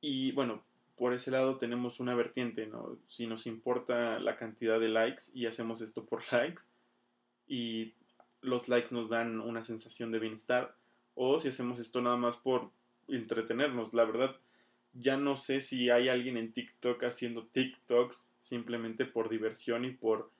Y 0.00 0.32
bueno, 0.32 0.62
por 0.96 1.12
ese 1.14 1.30
lado 1.30 1.56
tenemos 1.56 2.00
una 2.00 2.14
vertiente, 2.14 2.66
¿no? 2.66 2.98
Si 3.08 3.26
nos 3.26 3.46
importa 3.46 4.18
la 4.18 4.36
cantidad 4.36 4.78
de 4.78 4.88
likes 4.88 5.24
y 5.34 5.46
hacemos 5.46 5.80
esto 5.80 6.04
por 6.04 6.22
likes 6.32 6.62
y 7.46 7.94
los 8.42 8.68
likes 8.68 8.94
nos 8.94 9.08
dan 9.08 9.40
una 9.40 9.64
sensación 9.64 10.10
de 10.12 10.18
bienestar 10.18 10.74
o 11.14 11.38
si 11.38 11.48
hacemos 11.48 11.78
esto 11.78 12.00
nada 12.00 12.16
más 12.16 12.36
por 12.36 12.70
entretenernos. 13.08 13.92
La 13.92 14.04
verdad, 14.04 14.36
ya 14.92 15.16
no 15.16 15.36
sé 15.36 15.60
si 15.60 15.90
hay 15.90 16.08
alguien 16.08 16.36
en 16.36 16.52
TikTok 16.52 17.02
haciendo 17.04 17.46
TikToks 17.46 18.30
simplemente 18.40 19.04
por 19.04 19.28
diversión 19.28 19.84
y 19.84 19.90
por 19.90 20.30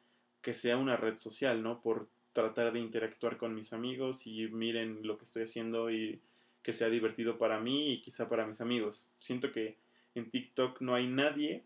que 0.42 0.54
sea 0.54 0.76
una 0.76 0.96
red 0.96 1.18
social, 1.18 1.62
¿no? 1.62 1.80
Por 1.80 2.08
tratar 2.32 2.72
de 2.72 2.80
interactuar 2.80 3.36
con 3.36 3.54
mis 3.54 3.72
amigos 3.72 4.26
y 4.26 4.48
miren 4.48 5.06
lo 5.06 5.18
que 5.18 5.24
estoy 5.24 5.44
haciendo 5.44 5.90
y 5.90 6.20
que 6.62 6.72
sea 6.72 6.88
divertido 6.88 7.38
para 7.38 7.60
mí 7.60 7.92
y 7.92 8.00
quizá 8.00 8.28
para 8.28 8.46
mis 8.46 8.60
amigos. 8.60 9.04
Siento 9.16 9.52
que 9.52 9.76
en 10.14 10.30
TikTok 10.30 10.80
no 10.80 10.94
hay 10.94 11.06
nadie 11.06 11.64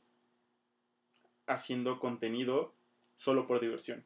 haciendo 1.47 1.99
contenido 1.99 2.73
solo 3.17 3.47
por 3.47 3.61
diversión. 3.61 4.05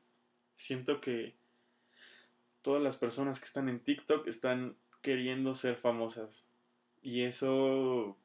Siento 0.57 1.01
que 1.01 1.35
todas 2.63 2.83
las 2.83 2.97
personas 2.97 3.39
que 3.39 3.47
están 3.47 3.69
en 3.69 3.81
TikTok 3.81 4.27
están 4.27 4.77
queriendo 5.03 5.55
ser 5.55 5.77
famosas. 5.77 6.45
Y 7.03 7.23
eso. 7.23 8.17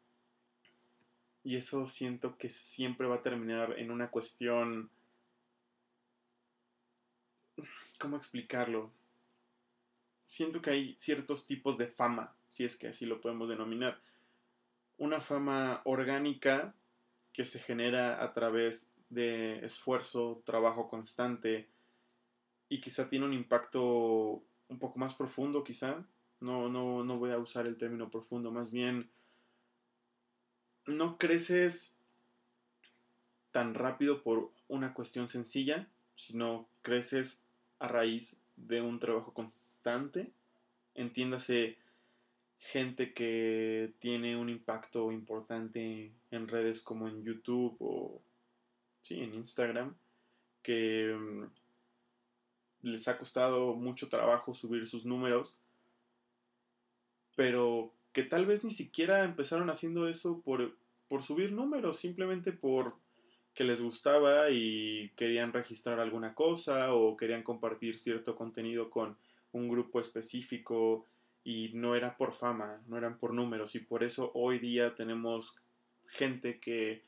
Y 1.44 1.58
eso 1.58 1.86
siento 1.88 2.38
que 2.38 2.50
siempre 2.50 3.08
va 3.08 3.16
a 3.16 3.22
terminar 3.22 3.78
en 3.78 3.92
una 3.92 4.10
cuestión. 4.10 4.90
¿Cómo 8.04 8.18
explicarlo? 8.18 8.92
Siento 10.26 10.62
que 10.62 10.72
hay 10.72 10.94
ciertos 10.98 11.48
tipos 11.48 11.78
de 11.78 11.88
fama, 11.88 12.36
si 12.50 12.66
es 12.66 12.76
que 12.76 12.90
así 12.90 13.06
lo 13.06 13.22
podemos 13.22 13.48
denominar 13.48 13.98
una 14.98 15.22
fama 15.22 15.82
orgánica 15.86 16.76
que 17.32 17.46
se 17.46 17.60
genera 17.60 18.22
a 18.22 18.34
través 18.34 18.92
de 19.08 19.64
esfuerzo, 19.66 20.42
trabajo 20.46 20.90
constante 20.90 21.70
y 22.68 22.82
quizá 22.82 23.10
tiene 23.10 23.26
un 23.26 23.32
impacto 23.32 24.44
un 24.68 24.80
poco 24.80 25.00
más 25.00 25.14
profundo, 25.14 25.64
quizá. 25.64 26.06
No, 26.42 26.68
no, 26.68 27.06
no 27.06 27.18
voy 27.18 27.32
a 27.32 27.38
usar 27.38 27.68
el 27.68 27.78
término 27.78 28.12
profundo, 28.12 28.52
más 28.52 28.70
bien 28.70 29.10
no 30.86 31.18
creces 31.18 31.96
tan 33.54 33.74
rápido 33.74 34.24
por 34.24 34.52
una 34.68 34.94
cuestión 34.94 35.30
sencilla, 35.30 35.88
sino 36.16 36.68
creces 36.82 37.43
a 37.84 37.88
raíz 37.90 38.42
de 38.56 38.82
un 38.82 38.98
trabajo 38.98 39.34
constante. 39.34 40.32
Entiéndase 40.96 41.78
gente 42.58 43.14
que 43.14 43.94
tiene 44.00 44.38
un 44.38 44.48
impacto 44.48 45.12
importante 45.12 46.14
en 46.32 46.48
redes 46.48 46.82
como 46.82 47.10
en 47.10 47.22
YouTube 47.22 47.76
o 47.82 48.22
sí, 49.02 49.20
en 49.20 49.34
Instagram, 49.34 49.94
que 50.62 51.14
mm, 51.14 52.88
les 52.88 53.06
ha 53.10 53.18
costado 53.18 53.74
mucho 53.74 54.08
trabajo 54.08 54.54
subir 54.54 54.88
sus 54.88 55.06
números, 55.06 55.58
pero 57.36 57.92
que 58.14 58.24
tal 58.24 58.46
vez 58.46 58.64
ni 58.64 58.72
siquiera 58.72 59.26
empezaron 59.26 59.70
haciendo 59.70 60.08
eso 60.08 60.40
por, 60.40 60.78
por 61.10 61.22
subir 61.22 61.52
números, 61.52 61.98
simplemente 61.98 62.54
por 62.54 62.96
que 63.54 63.64
les 63.64 63.82
gustaba 63.82 64.50
y 64.50 65.12
querían 65.16 65.54
registrar 65.54 66.00
alguna 66.00 66.34
cosa 66.34 66.94
o 66.94 67.16
querían 67.16 67.44
compartir 67.44 68.00
cierto 68.00 68.36
contenido 68.36 68.90
con 68.90 69.16
un 69.52 69.70
grupo 69.70 70.00
específico 70.00 71.06
y 71.44 71.72
no 71.74 71.96
era 71.96 72.18
por 72.18 72.32
fama, 72.32 72.82
no 72.88 72.98
eran 72.98 73.18
por 73.18 73.34
números 73.34 73.76
y 73.76 73.80
por 73.80 74.04
eso 74.04 74.32
hoy 74.34 74.60
día 74.60 74.96
tenemos 74.96 75.56
gente 76.08 76.60
que 76.60 77.04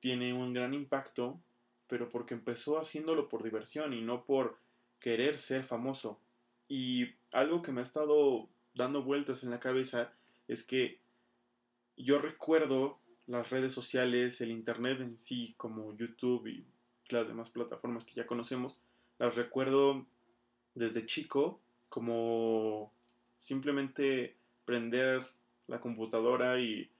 tiene 0.00 0.32
un 0.34 0.52
gran 0.52 0.74
impacto, 0.74 1.40
pero 1.88 2.08
porque 2.08 2.34
empezó 2.34 2.78
haciéndolo 2.78 3.28
por 3.28 3.42
diversión 3.42 3.92
y 3.92 4.02
no 4.02 4.24
por 4.24 4.58
querer 5.00 5.38
ser 5.38 5.64
famoso. 5.64 6.20
Y 6.68 7.14
algo 7.32 7.62
que 7.62 7.72
me 7.72 7.80
ha 7.80 7.84
estado 7.84 8.48
dando 8.74 9.02
vueltas 9.02 9.42
en 9.42 9.50
la 9.50 9.60
cabeza 9.60 10.12
es 10.48 10.64
que 10.64 10.98
yo 11.96 12.18
recuerdo 12.18 12.98
las 13.26 13.50
redes 13.50 13.72
sociales, 13.72 14.40
el 14.40 14.50
Internet 14.50 15.00
en 15.00 15.18
sí, 15.18 15.54
como 15.56 15.96
YouTube 15.96 16.46
y 16.46 16.64
las 17.08 17.26
demás 17.26 17.50
plataformas 17.50 18.04
que 18.04 18.14
ya 18.14 18.26
conocemos, 18.26 18.78
las 19.18 19.34
recuerdo 19.34 20.06
desde 20.74 21.06
chico 21.06 21.60
como 21.88 22.92
simplemente 23.38 24.36
prender 24.64 25.26
la 25.68 25.80
computadora 25.80 26.60
y 26.60 26.90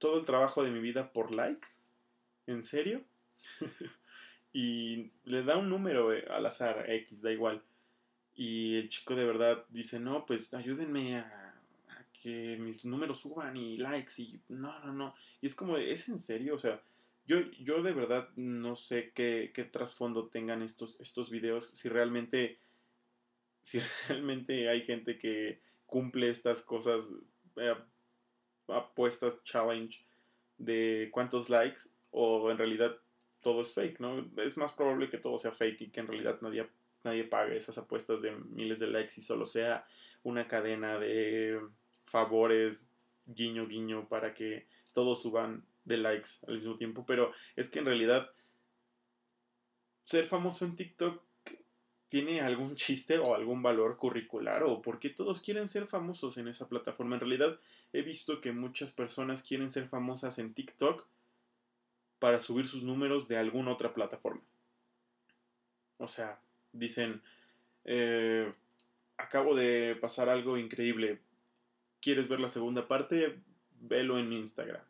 ¿todo 0.03 0.19
el 0.19 0.25
trabajo 0.25 0.65
de 0.65 0.69
mi 0.69 0.81
vida 0.81 1.13
por 1.13 1.31
likes? 1.31 1.69
¿En 2.45 2.61
serio? 2.61 3.05
y 4.53 5.11
le 5.23 5.43
da 5.43 5.55
un 5.55 5.69
número 5.69 6.11
eh, 6.11 6.25
al 6.29 6.45
azar, 6.45 6.83
X, 6.89 7.21
da 7.21 7.31
igual. 7.31 7.63
Y 8.35 8.75
el 8.75 8.89
chico 8.89 9.15
de 9.15 9.23
verdad 9.23 9.63
dice, 9.69 10.01
no, 10.01 10.25
pues 10.25 10.53
ayúdenme 10.53 11.19
a 11.19 11.53
que 12.21 12.57
mis 12.59 12.83
números 12.83 13.21
suban 13.21 13.55
y 13.55 13.77
likes 13.77 14.21
y 14.21 14.41
no, 14.49 14.77
no, 14.81 14.91
no. 14.91 15.15
Y 15.39 15.45
es 15.45 15.55
como, 15.55 15.77
¿es 15.77 16.09
en 16.09 16.19
serio? 16.19 16.55
O 16.55 16.59
sea, 16.59 16.81
Yo, 17.25 17.39
yo 17.61 17.81
de 17.81 17.93
verdad 17.93 18.27
no 18.35 18.75
sé 18.75 19.13
qué, 19.15 19.53
qué 19.55 19.63
trasfondo 19.63 20.27
tengan 20.27 20.63
estos, 20.63 20.99
estos 20.99 21.29
videos, 21.29 21.69
si 21.69 21.87
realmente, 21.87 22.59
si 23.61 23.79
realmente 24.09 24.67
hay 24.67 24.81
gente 24.81 25.17
que 25.17 25.61
cumple 25.85 26.29
estas 26.29 26.61
cosas, 26.61 27.09
eh, 27.55 27.73
apuestas, 28.67 29.43
challenge 29.43 30.03
de 30.57 31.09
cuántos 31.11 31.49
likes, 31.49 31.83
o 32.11 32.49
en 32.51 32.57
realidad 32.57 32.95
todo 33.41 33.61
es 33.61 33.73
fake, 33.73 33.99
¿no? 33.99 34.25
Es 34.37 34.57
más 34.57 34.71
probable 34.73 35.09
que 35.09 35.17
todo 35.17 35.37
sea 35.37 35.51
fake 35.51 35.81
y 35.81 35.89
que 35.89 35.99
en 35.99 36.07
realidad 36.07 36.39
nadie, 36.41 36.67
nadie 37.03 37.23
pague 37.25 37.57
esas 37.57 37.77
apuestas 37.77 38.21
de 38.21 38.31
miles 38.31 38.79
de 38.79 38.87
likes 38.87 39.13
y 39.17 39.21
solo 39.21 39.45
sea 39.45 39.85
una 40.23 40.47
cadena 40.47 40.97
de 40.97 41.59
favores, 42.05 42.89
guiño, 43.25 43.67
guiño, 43.67 44.07
para 44.07 44.33
que 44.33 44.67
todos 44.93 45.21
suban 45.21 45.65
de 45.83 45.97
likes 45.97 46.29
al 46.47 46.55
mismo 46.55 46.77
tiempo. 46.77 47.05
Pero 47.05 47.33
es 47.55 47.69
que 47.69 47.79
en 47.79 47.85
realidad 47.85 48.31
ser 50.03 50.27
famoso 50.27 50.65
en 50.65 50.75
TikTok 50.75 51.21
tiene 52.13 52.41
algún 52.41 52.75
chiste 52.75 53.17
o 53.17 53.33
algún 53.33 53.63
valor 53.63 53.97
curricular 53.97 54.61
o 54.61 54.83
por 54.83 54.99
qué 54.99 55.09
todos 55.09 55.41
quieren 55.41 55.67
ser 55.67 55.87
famosos 55.87 56.37
en 56.37 56.47
esa 56.47 56.69
plataforma. 56.69 57.15
En 57.15 57.21
realidad 57.21 57.59
he 57.91 58.03
visto 58.03 58.39
que 58.39 58.51
muchas 58.51 58.91
personas 58.91 59.41
quieren 59.41 59.67
ser 59.71 59.87
famosas 59.87 60.37
en 60.37 60.53
TikTok 60.53 61.07
para 62.19 62.37
subir 62.37 62.67
sus 62.67 62.83
números 62.83 63.27
de 63.27 63.37
alguna 63.37 63.71
otra 63.71 63.95
plataforma. 63.95 64.43
O 65.97 66.07
sea, 66.07 66.39
dicen, 66.71 67.23
eh, 67.83 68.53
acabo 69.17 69.55
de 69.55 69.97
pasar 69.99 70.29
algo 70.29 70.59
increíble, 70.59 71.17
¿quieres 71.99 72.29
ver 72.29 72.41
la 72.41 72.49
segunda 72.49 72.87
parte? 72.87 73.39
Velo 73.81 74.19
en 74.19 74.33
Instagram. 74.33 74.83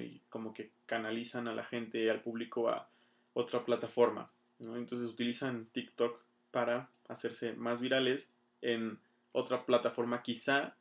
Y 0.00 0.22
como 0.28 0.52
que 0.52 0.72
canalizan 0.86 1.46
a 1.46 1.54
la 1.54 1.62
gente, 1.62 2.10
al 2.10 2.20
público 2.20 2.68
a 2.68 2.88
otra 3.32 3.64
plataforma. 3.64 4.28
Entonces 4.58 5.08
utilizan 5.08 5.66
TikTok 5.66 6.24
para 6.54 6.88
hacerse 7.08 7.52
más 7.54 7.80
virales 7.80 8.30
en 8.62 9.00
otra 9.32 9.66
plataforma 9.66 10.22
quizá 10.22 10.76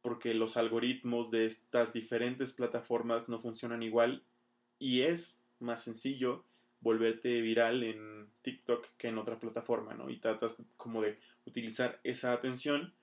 porque 0.00 0.32
los 0.32 0.56
algoritmos 0.56 1.32
de 1.32 1.46
estas 1.46 1.92
diferentes 1.92 2.52
plataformas 2.52 3.28
no 3.28 3.40
funcionan 3.40 3.82
igual 3.82 4.22
y 4.78 5.02
es 5.02 5.36
más 5.58 5.82
sencillo 5.82 6.44
volverte 6.80 7.40
viral 7.40 7.82
en 7.82 8.28
TikTok 8.42 8.86
que 8.96 9.08
en 9.08 9.18
otra 9.18 9.40
plataforma, 9.40 9.94
¿no? 9.94 10.08
Y 10.08 10.18
tratas 10.18 10.62
como 10.76 11.02
de 11.02 11.18
utilizar 11.46 11.98
esa 12.04 12.32
atención 12.32 12.94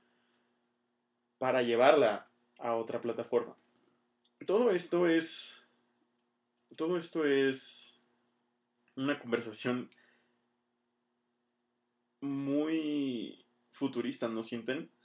para 1.37 1.63
llevarla 1.63 2.29
a 2.59 2.75
otra 2.75 3.01
plataforma. 3.01 3.57
Todo 4.47 4.71
esto 4.71 5.09
es 5.09 5.53
todo 6.77 6.97
esto 6.97 7.25
es 7.25 7.99
una 8.95 9.19
conversación 9.19 9.89
muy 12.23 13.45
futurista, 13.69 14.27
¿no 14.27 14.43
sienten? 14.43 14.89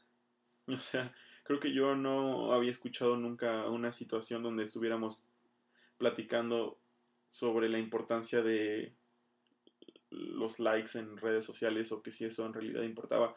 O 0.69 0.79
sea, 0.79 1.15
creo 1.45 1.61
que 1.61 1.73
yo 1.73 1.97
no 1.97 2.53
había 2.53 2.71
escuchado 2.71 3.17
nunca 3.17 3.67
una 3.71 3.91
situación 3.91 4.43
donde 4.43 4.65
estuviéramos 4.65 5.19
platicando 5.97 6.79
sobre 7.27 7.71
la 7.71 7.79
importancia 7.79 8.43
de 8.43 8.93
los 10.11 10.61
likes 10.61 10.99
en 10.99 11.17
redes 11.17 11.47
sociales 11.47 11.91
o 11.91 12.03
que 12.03 12.11
si 12.11 12.27
eso 12.27 12.45
en 12.45 12.53
realidad 12.53 12.83
importaba. 12.83 13.35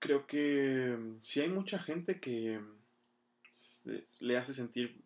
Creo 0.00 0.26
que 0.26 0.98
si 1.22 1.40
hay 1.40 1.48
mucha 1.48 1.78
gente 1.78 2.20
que 2.20 2.60
le 4.20 4.36
hace 4.36 4.52
sentir 4.52 5.02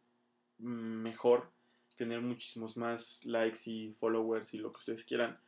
mejor 0.59 1.53
tener 1.96 2.20
muchísimos 2.20 2.77
más 2.77 3.24
likes 3.24 3.70
y 3.70 3.92
followers 4.00 4.55
y 4.55 4.59
lo 4.59 4.72
que 4.72 4.79
ustedes 4.79 5.05
quieran 5.05 5.38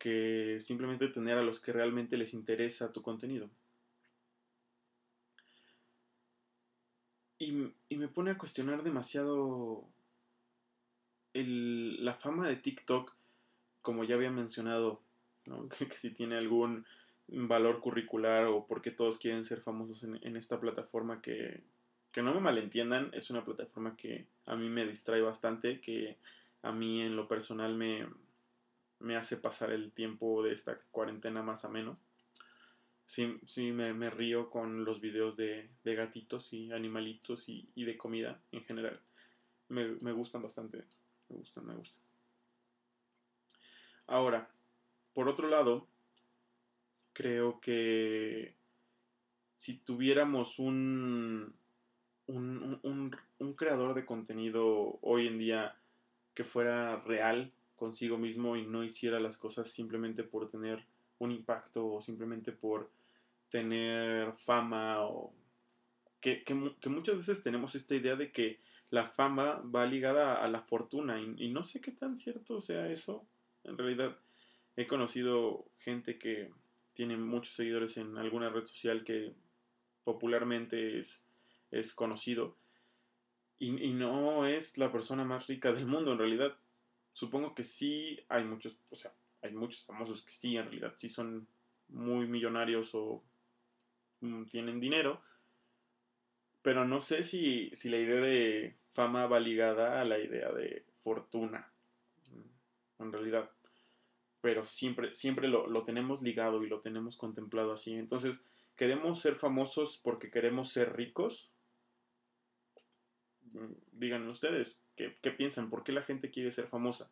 que 0.00 0.56
simplemente 0.60 1.08
tener 1.08 1.36
a 1.36 1.42
los 1.42 1.60
que 1.60 1.74
realmente 1.74 2.16
les 2.16 2.32
interesa 2.32 2.90
tu 2.90 3.02
contenido. 3.02 3.50
Y, 7.38 7.52
me 7.96 8.08
pone 8.08 8.30
a 8.30 8.38
cuestionar 8.38 8.82
demasiado 8.82 9.84
la 11.34 12.14
fama 12.14 12.48
de 12.48 12.56
TikTok, 12.56 13.14
como 13.82 14.04
ya 14.04 14.14
había 14.14 14.30
mencionado, 14.30 15.02
que, 15.78 15.96
si 15.98 16.10
tiene 16.10 16.38
algún 16.38 16.86
valor 17.28 17.80
curricular 17.80 18.46
o 18.46 18.66
porque 18.66 18.90
todos 18.90 19.18
quieren 19.18 19.44
ser 19.44 19.60
famosos 19.60 20.02
en, 20.02 20.36
esta 20.36 20.58
plataforma 20.58 21.20
que, 21.20 21.62
que, 22.10 22.22
no 22.22 22.32
me 22.32 22.40
malentiendan, 22.40 23.10
es 23.12 23.28
una 23.30 23.44
plataforma 23.44 23.96
que 23.96 24.26
a 24.46 24.56
mí 24.56 24.70
me 24.70 24.86
distrae 24.86 25.20
bastante, 25.20 25.80
que 25.80 26.16
a 26.62 26.72
mí 26.72 27.02
en 27.02 27.16
lo 27.16 27.28
personal 27.28 27.74
me, 27.74 28.06
me 29.00 29.16
hace 29.16 29.36
pasar 29.36 29.72
el 29.72 29.92
tiempo 29.92 30.42
de 30.42 30.52
esta 30.52 30.78
cuarentena 30.90 31.42
más 31.42 31.64
a 31.64 31.68
menos 31.68 31.98
sí, 33.10 33.40
sí 33.44 33.72
me, 33.72 34.08
río 34.08 34.50
con 34.50 34.84
los 34.84 35.00
videos 35.00 35.36
de, 35.36 35.68
gatitos 35.82 36.52
y 36.52 36.70
animalitos 36.70 37.48
y, 37.48 37.68
de 37.74 37.96
comida 37.96 38.40
en 38.52 38.64
general. 38.64 39.00
Me, 39.68 40.12
gustan 40.12 40.42
bastante. 40.42 40.84
Me 41.28 41.36
gustan, 41.36 41.66
me 41.66 41.74
gustan. 41.74 42.00
Ahora, 44.06 44.48
por 45.12 45.28
otro 45.28 45.48
lado, 45.48 45.88
creo 47.12 47.60
que 47.60 48.54
si 49.56 49.78
tuviéramos 49.78 50.60
un, 50.60 51.52
un, 52.28 52.80
un, 53.40 53.54
creador 53.54 53.94
de 53.94 54.06
contenido 54.06 55.00
hoy 55.02 55.26
en 55.26 55.38
día 55.38 55.76
que 56.32 56.44
fuera 56.44 57.00
real 57.00 57.52
consigo 57.80 58.16
mismo 58.18 58.54
y 58.54 58.64
no 58.64 58.84
hiciera 58.84 59.18
las 59.18 59.36
cosas 59.36 59.68
simplemente 59.68 60.22
por 60.22 60.48
tener 60.48 60.84
un 61.18 61.32
impacto 61.32 61.94
o 61.94 62.00
simplemente 62.00 62.52
por 62.52 62.90
tener 63.50 64.32
fama 64.34 65.00
o 65.00 65.32
que, 66.20 66.44
muchas 66.86 67.16
veces 67.16 67.42
tenemos 67.42 67.74
esta 67.74 67.94
idea 67.94 68.14
de 68.14 68.30
que 68.30 68.60
la 68.90 69.08
fama 69.08 69.62
va 69.74 69.86
ligada 69.86 70.44
a 70.44 70.48
la 70.48 70.60
fortuna 70.60 71.20
y, 71.20 71.48
no 71.48 71.62
sé 71.62 71.80
qué 71.80 71.90
tan 71.90 72.16
cierto 72.16 72.60
sea 72.60 72.88
eso. 72.92 73.24
En 73.64 73.78
realidad 73.78 74.16
he 74.76 74.86
conocido 74.86 75.64
gente 75.78 76.18
que 76.18 76.52
tiene 76.92 77.16
muchos 77.16 77.54
seguidores 77.54 77.96
en 77.96 78.18
alguna 78.18 78.50
red 78.50 78.66
social 78.66 79.02
que 79.02 79.32
popularmente 80.04 80.98
es, 80.98 81.24
es 81.70 81.94
conocido 81.94 82.56
y, 83.60 83.92
no 83.92 84.46
es 84.46 84.78
la 84.78 84.90
persona 84.90 85.22
más 85.22 85.46
rica 85.46 85.72
del 85.72 85.86
mundo 85.86 86.12
en 86.12 86.18
realidad. 86.18 86.56
Supongo 87.12 87.54
que 87.54 87.64
sí 87.64 88.18
hay 88.28 88.44
muchos, 88.44 88.76
o 88.90 88.96
sea, 88.96 89.12
hay 89.42 89.52
muchos 89.52 89.84
famosos 89.84 90.22
que 90.22 90.32
sí 90.32 90.56
en 90.56 90.64
realidad 90.64 90.94
sí 90.96 91.08
son 91.08 91.46
muy 91.88 92.26
millonarios 92.26 92.90
o 92.94 93.22
Mm, 94.20 94.44
tienen 94.46 94.80
dinero, 94.80 95.22
pero 96.62 96.84
no 96.84 97.00
sé 97.00 97.22
si, 97.22 97.70
la 97.84 97.96
idea 97.96 98.20
de 98.20 98.76
fama 98.92 99.26
va 99.26 99.40
ligada 99.40 100.00
a 100.00 100.04
la 100.04 100.18
idea 100.18 100.52
de 100.52 100.84
fortuna, 101.02 101.72
mm, 102.28 103.02
en 103.02 103.12
realidad. 103.12 103.50
Pero 104.42 104.64
siempre, 104.64 105.14
siempre 105.14 105.48
lo, 105.48 105.66
lo 105.66 105.84
tenemos 105.84 106.22
ligado 106.22 106.62
y 106.62 106.68
lo 106.68 106.80
tenemos 106.80 107.16
contemplado 107.16 107.72
así. 107.72 107.94
Entonces, 107.94 108.40
¿queremos 108.76 109.20
ser 109.20 109.36
famosos 109.36 109.98
porque 110.02 110.30
queremos 110.30 110.70
ser 110.72 110.94
ricos? 110.96 111.50
Mm, 113.52 113.72
díganme 113.92 114.30
ustedes, 114.30 114.78
¿qué, 115.00 115.16
¿qué, 115.22 115.30
piensan? 115.30 115.70
¿Por 115.70 115.82
qué 115.82 115.92
la 115.92 116.02
gente 116.02 116.30
quiere 116.30 116.52
ser 116.52 116.66
famosa? 116.66 117.10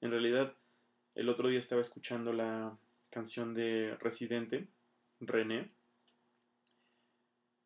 En 0.00 0.10
realidad, 0.10 0.54
el 1.14 1.28
otro 1.28 1.48
día 1.48 1.58
estaba 1.58 1.82
escuchando 1.82 2.32
la 2.32 2.76
canción 3.10 3.52
de 3.52 3.96
Residente, 4.00 4.66
René, 5.20 5.70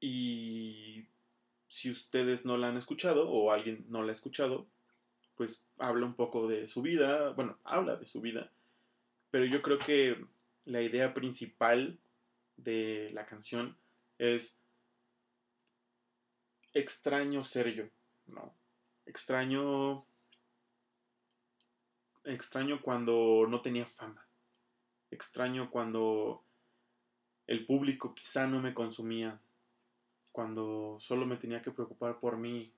y 0.00 1.06
si 1.68 1.90
ustedes 1.90 2.44
no 2.44 2.56
la 2.56 2.68
han 2.68 2.76
escuchado 2.76 3.30
o 3.30 3.52
alguien 3.52 3.86
no 3.88 4.02
la 4.02 4.10
ha 4.10 4.14
escuchado, 4.14 4.66
pues 5.36 5.64
habla 5.78 6.06
un 6.06 6.14
poco 6.14 6.48
de 6.48 6.66
su 6.68 6.82
vida, 6.82 7.30
bueno, 7.30 7.58
habla 7.64 7.96
de 7.96 8.06
su 8.06 8.20
vida, 8.20 8.50
pero 9.30 9.44
yo 9.44 9.62
creo 9.62 9.78
que 9.78 10.24
la 10.64 10.82
idea 10.82 11.14
principal 11.14 11.98
de 12.56 13.10
la 13.12 13.26
canción 13.26 13.76
es 14.18 14.58
extraño 16.74 17.44
ser 17.44 17.74
yo, 17.74 17.84
¿no? 18.26 18.55
Extraño 19.06 20.04
extraño 22.26 22.82
cuando 22.82 23.46
no 23.48 23.60
tenía 23.62 23.86
fama. 23.86 24.26
Extraño 25.10 25.70
cuando 25.70 26.42
el 27.46 27.64
público 27.64 28.14
quizá 28.14 28.46
no 28.46 28.60
me 28.60 28.74
consumía 28.74 29.40
cuando 30.32 30.98
solo 31.00 31.24
me 31.24 31.36
tenía 31.36 31.62
que 31.62 31.70
preocupar 31.70 32.20
por 32.20 32.36
mí, 32.36 32.70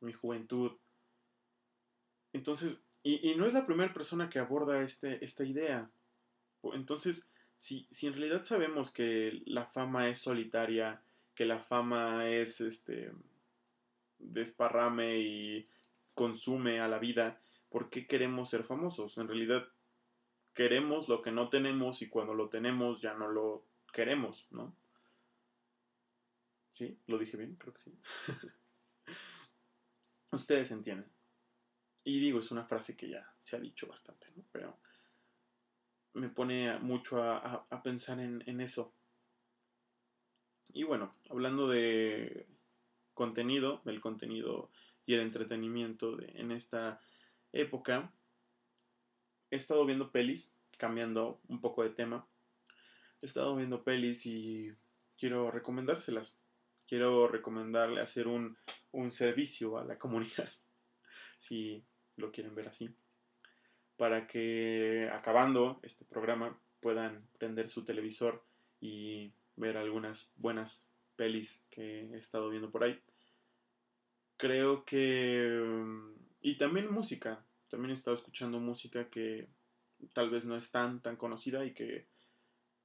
mi 0.00 0.12
juventud. 0.12 0.72
Entonces, 2.34 2.80
y, 3.02 3.34
no 3.36 3.46
es 3.46 3.54
la 3.54 3.64
primera 3.64 3.94
persona 3.94 4.28
que 4.28 4.38
aborda 4.38 4.82
este, 4.82 5.24
esta 5.24 5.44
idea. 5.44 5.88
Entonces, 6.74 7.24
si, 7.56 7.86
si 7.90 8.08
en 8.08 8.14
realidad 8.14 8.44
sabemos 8.44 8.90
que 8.90 9.42
la 9.46 9.64
fama 9.64 10.10
es 10.10 10.18
solitaria, 10.18 11.00
que 11.34 11.46
la 11.46 11.60
fama 11.60 12.28
es 12.28 12.60
este 12.60 13.12
desparrame 14.18 15.18
y 15.20 15.68
consume 16.14 16.80
a 16.80 16.88
la 16.88 16.98
vida, 16.98 17.40
¿por 17.68 17.90
qué 17.90 18.06
queremos 18.06 18.50
ser 18.50 18.64
famosos? 18.64 19.18
En 19.18 19.28
realidad 19.28 19.68
queremos 20.54 21.08
lo 21.08 21.22
que 21.22 21.30
no 21.30 21.48
tenemos 21.48 22.02
y 22.02 22.08
cuando 22.08 22.34
lo 22.34 22.48
tenemos 22.48 23.00
ya 23.00 23.14
no 23.14 23.28
lo 23.28 23.64
queremos, 23.92 24.46
¿no? 24.50 24.74
¿Sí? 26.70 26.98
¿Lo 27.06 27.18
dije 27.18 27.36
bien? 27.36 27.56
Creo 27.56 27.74
que 27.74 27.82
sí. 27.82 27.98
Ustedes 30.32 30.70
entienden. 30.70 31.10
Y 32.04 32.20
digo, 32.20 32.40
es 32.40 32.50
una 32.50 32.64
frase 32.64 32.96
que 32.96 33.08
ya 33.08 33.32
se 33.40 33.56
ha 33.56 33.60
dicho 33.60 33.86
bastante, 33.86 34.26
¿no? 34.34 34.44
Pero 34.50 34.76
me 36.14 36.28
pone 36.28 36.78
mucho 36.78 37.22
a, 37.22 37.82
pensar 37.82 38.18
en, 38.18 38.42
en, 38.46 38.60
eso. 38.60 38.92
Y 40.72 40.82
bueno, 40.82 41.14
hablando 41.30 41.68
de 41.68 42.46
contenido, 43.18 43.82
del 43.84 44.00
contenido 44.00 44.70
y 45.04 45.14
el 45.14 45.20
entretenimiento 45.20 46.16
en 46.20 46.52
esta 46.52 47.00
época, 47.52 48.12
he 49.50 49.56
estado 49.56 49.84
viendo 49.84 50.12
pelis, 50.12 50.54
cambiando 50.78 51.40
un 51.48 51.60
poco 51.60 51.82
de 51.82 51.90
tema. 51.90 52.24
He 53.20 53.26
estado 53.26 53.56
viendo 53.56 53.82
pelis 53.82 54.24
y 54.24 54.72
quiero 55.18 55.50
recomendárselas. 55.50 56.38
Quiero 56.86 57.26
recomendarle 57.26 58.00
hacer 58.00 58.28
un, 58.28 58.56
un 58.92 59.10
servicio 59.10 59.78
a 59.78 59.84
la 59.84 59.98
comunidad, 60.04 60.48
si 61.38 61.82
lo 62.16 62.30
quieren 62.30 62.54
ver 62.54 62.68
así, 62.68 62.94
para 63.96 64.28
que 64.28 65.10
acabando 65.12 65.80
este 65.82 66.04
programa 66.04 66.56
puedan 66.80 67.26
prender 67.36 67.68
su 67.68 67.84
televisor 67.84 68.44
y 68.80 69.32
ver 69.56 69.76
algunas 69.76 70.32
buenas 70.36 70.87
pelis 71.18 71.60
que 71.68 72.06
he 72.12 72.16
estado 72.16 72.48
viendo 72.48 72.70
por 72.70 72.84
ahí. 72.84 72.98
Creo 74.38 74.84
que... 74.84 75.60
Mm, 75.62 76.14
y 76.40 76.56
también 76.56 76.90
música. 76.90 77.44
También 77.68 77.90
he 77.90 77.94
estado 77.94 78.14
escuchando 78.14 78.60
música 78.60 79.10
que 79.10 79.48
tal 80.14 80.30
vez 80.30 80.46
no 80.46 80.56
es 80.56 80.70
tan, 80.70 81.02
tan 81.02 81.16
conocida 81.16 81.66
y 81.66 81.74
que 81.74 82.06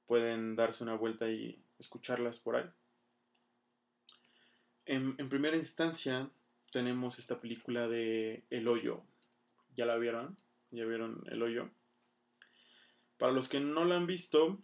pueden 0.06 0.56
darse 0.56 0.82
una 0.82 0.96
vuelta 0.96 1.30
y 1.30 1.62
escucharlas 1.78 2.40
por 2.40 2.56
ahí. 2.56 2.68
En, 4.84 5.14
en 5.16 5.28
primera 5.28 5.56
instancia 5.56 6.28
tenemos 6.72 7.18
esta 7.20 7.40
película 7.40 7.86
de 7.86 8.42
El 8.50 8.66
Hoyo. 8.66 9.02
¿Ya 9.76 9.86
la 9.86 9.96
vieron? 9.96 10.36
¿Ya 10.72 10.84
vieron 10.84 11.22
El 11.30 11.42
Hoyo? 11.42 11.70
Para 13.16 13.32
los 13.32 13.48
que 13.48 13.60
no 13.60 13.84
la 13.84 13.96
han 13.96 14.06
visto, 14.06 14.58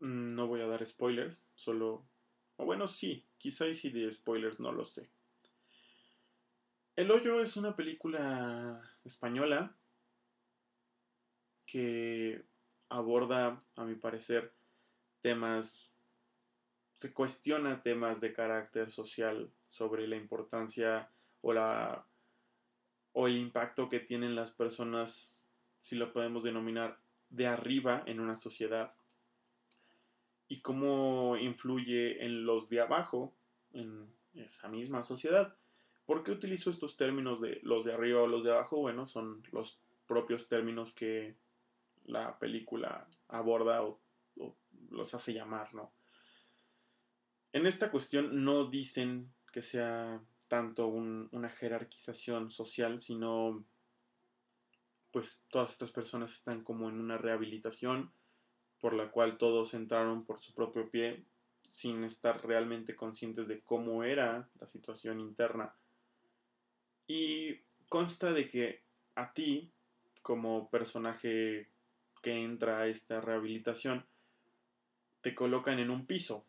mm, 0.00 0.34
no 0.34 0.46
voy 0.46 0.62
a 0.62 0.66
dar 0.66 0.84
spoilers, 0.86 1.46
solo... 1.54 2.04
O 2.56 2.64
bueno, 2.64 2.88
sí, 2.88 3.24
quizá 3.38 3.72
sí 3.74 3.90
de 3.90 4.10
spoilers, 4.10 4.60
no 4.60 4.72
lo 4.72 4.84
sé. 4.84 5.08
El 6.96 7.10
Hoyo 7.10 7.40
es 7.40 7.56
una 7.56 7.76
película 7.76 8.80
española 9.04 9.76
que 11.66 12.44
aborda, 12.88 13.62
a 13.74 13.84
mi 13.84 13.96
parecer, 13.96 14.54
temas, 15.20 15.92
se 16.94 17.12
cuestiona 17.12 17.82
temas 17.82 18.20
de 18.20 18.32
carácter 18.32 18.90
social 18.90 19.50
sobre 19.68 20.06
la 20.06 20.16
importancia 20.16 21.10
o 21.42 21.52
la 21.52 22.06
o 23.18 23.26
el 23.26 23.38
impacto 23.38 23.88
que 23.88 23.98
tienen 23.98 24.34
las 24.34 24.52
personas, 24.52 25.46
si 25.80 25.96
lo 25.96 26.12
podemos 26.12 26.44
denominar, 26.44 26.98
de 27.30 27.46
arriba 27.46 28.02
en 28.04 28.20
una 28.20 28.36
sociedad 28.36 28.94
y 30.48 30.60
cómo 30.60 31.36
influye 31.36 32.24
en 32.24 32.44
los 32.44 32.68
de 32.68 32.80
abajo 32.80 33.34
en 33.72 34.08
esa 34.34 34.68
misma 34.68 35.02
sociedad. 35.02 35.56
¿Por 36.04 36.22
qué 36.22 36.30
utilizo 36.30 36.70
estos 36.70 36.96
términos 36.96 37.40
de 37.40 37.60
los 37.62 37.84
de 37.84 37.92
arriba 37.92 38.22
o 38.22 38.26
los 38.26 38.44
de 38.44 38.52
abajo? 38.52 38.78
Bueno, 38.78 39.06
son 39.06 39.42
los 39.50 39.80
propios 40.06 40.48
términos 40.48 40.94
que 40.94 41.34
la 42.04 42.38
película 42.38 43.08
aborda 43.28 43.82
o, 43.82 44.00
los 44.90 45.14
hace 45.14 45.32
llamar, 45.32 45.74
¿no? 45.74 45.92
En 47.52 47.66
esta 47.66 47.90
cuestión 47.90 48.44
no 48.44 48.66
dicen 48.66 49.32
que 49.50 49.62
sea 49.62 50.20
tanto 50.46 50.86
una 50.86 51.48
jerarquización 51.48 52.50
social, 52.50 53.00
sino 53.00 53.64
pues 55.10 55.44
todas 55.50 55.72
estas 55.72 55.90
personas 55.90 56.32
están 56.32 56.62
como 56.62 56.88
en 56.88 57.00
una 57.00 57.18
rehabilitación 57.18 58.12
por 58.86 58.94
la 58.94 59.10
cual 59.10 59.36
todos 59.36 59.74
entraron 59.74 60.24
por 60.24 60.40
su 60.40 60.54
propio 60.54 60.88
pie 60.88 61.24
sin 61.68 62.04
estar 62.04 62.46
realmente 62.46 62.94
conscientes 62.94 63.48
de 63.48 63.58
cómo 63.58 64.04
era 64.04 64.48
la 64.60 64.66
situación 64.68 65.18
interna 65.18 65.74
y 67.08 67.56
consta 67.88 68.32
de 68.32 68.46
que 68.46 68.84
a 69.16 69.32
ti, 69.32 69.72
como 70.22 70.70
personaje 70.70 71.68
que 72.22 72.30
entra 72.30 72.78
a 72.78 72.86
esta 72.86 73.20
rehabilitación, 73.20 74.06
te 75.20 75.34
colocan 75.34 75.80
en 75.80 75.90
un 75.90 76.06
piso. 76.06 76.44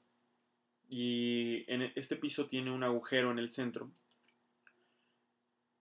Y 0.91 1.65
en 1.65 1.82
e, 1.82 1.93
este 1.95 2.17
piso 2.17 2.45
tiene 2.45 2.69
un 2.69 2.84
agujero 2.84 3.32
en 3.32 3.39
el 3.39 3.50
centro 3.50 3.89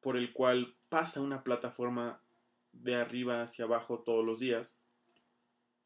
por 0.00 0.16
el 0.16 0.32
cual 0.32 0.74
pasa 0.88 1.20
una 1.20 1.42
plataforma 1.44 2.18
de 2.72 2.94
arriba 2.94 3.42
hacia 3.42 3.66
abajo 3.66 3.98
todos 3.98 4.24
los 4.24 4.40
días 4.40 4.78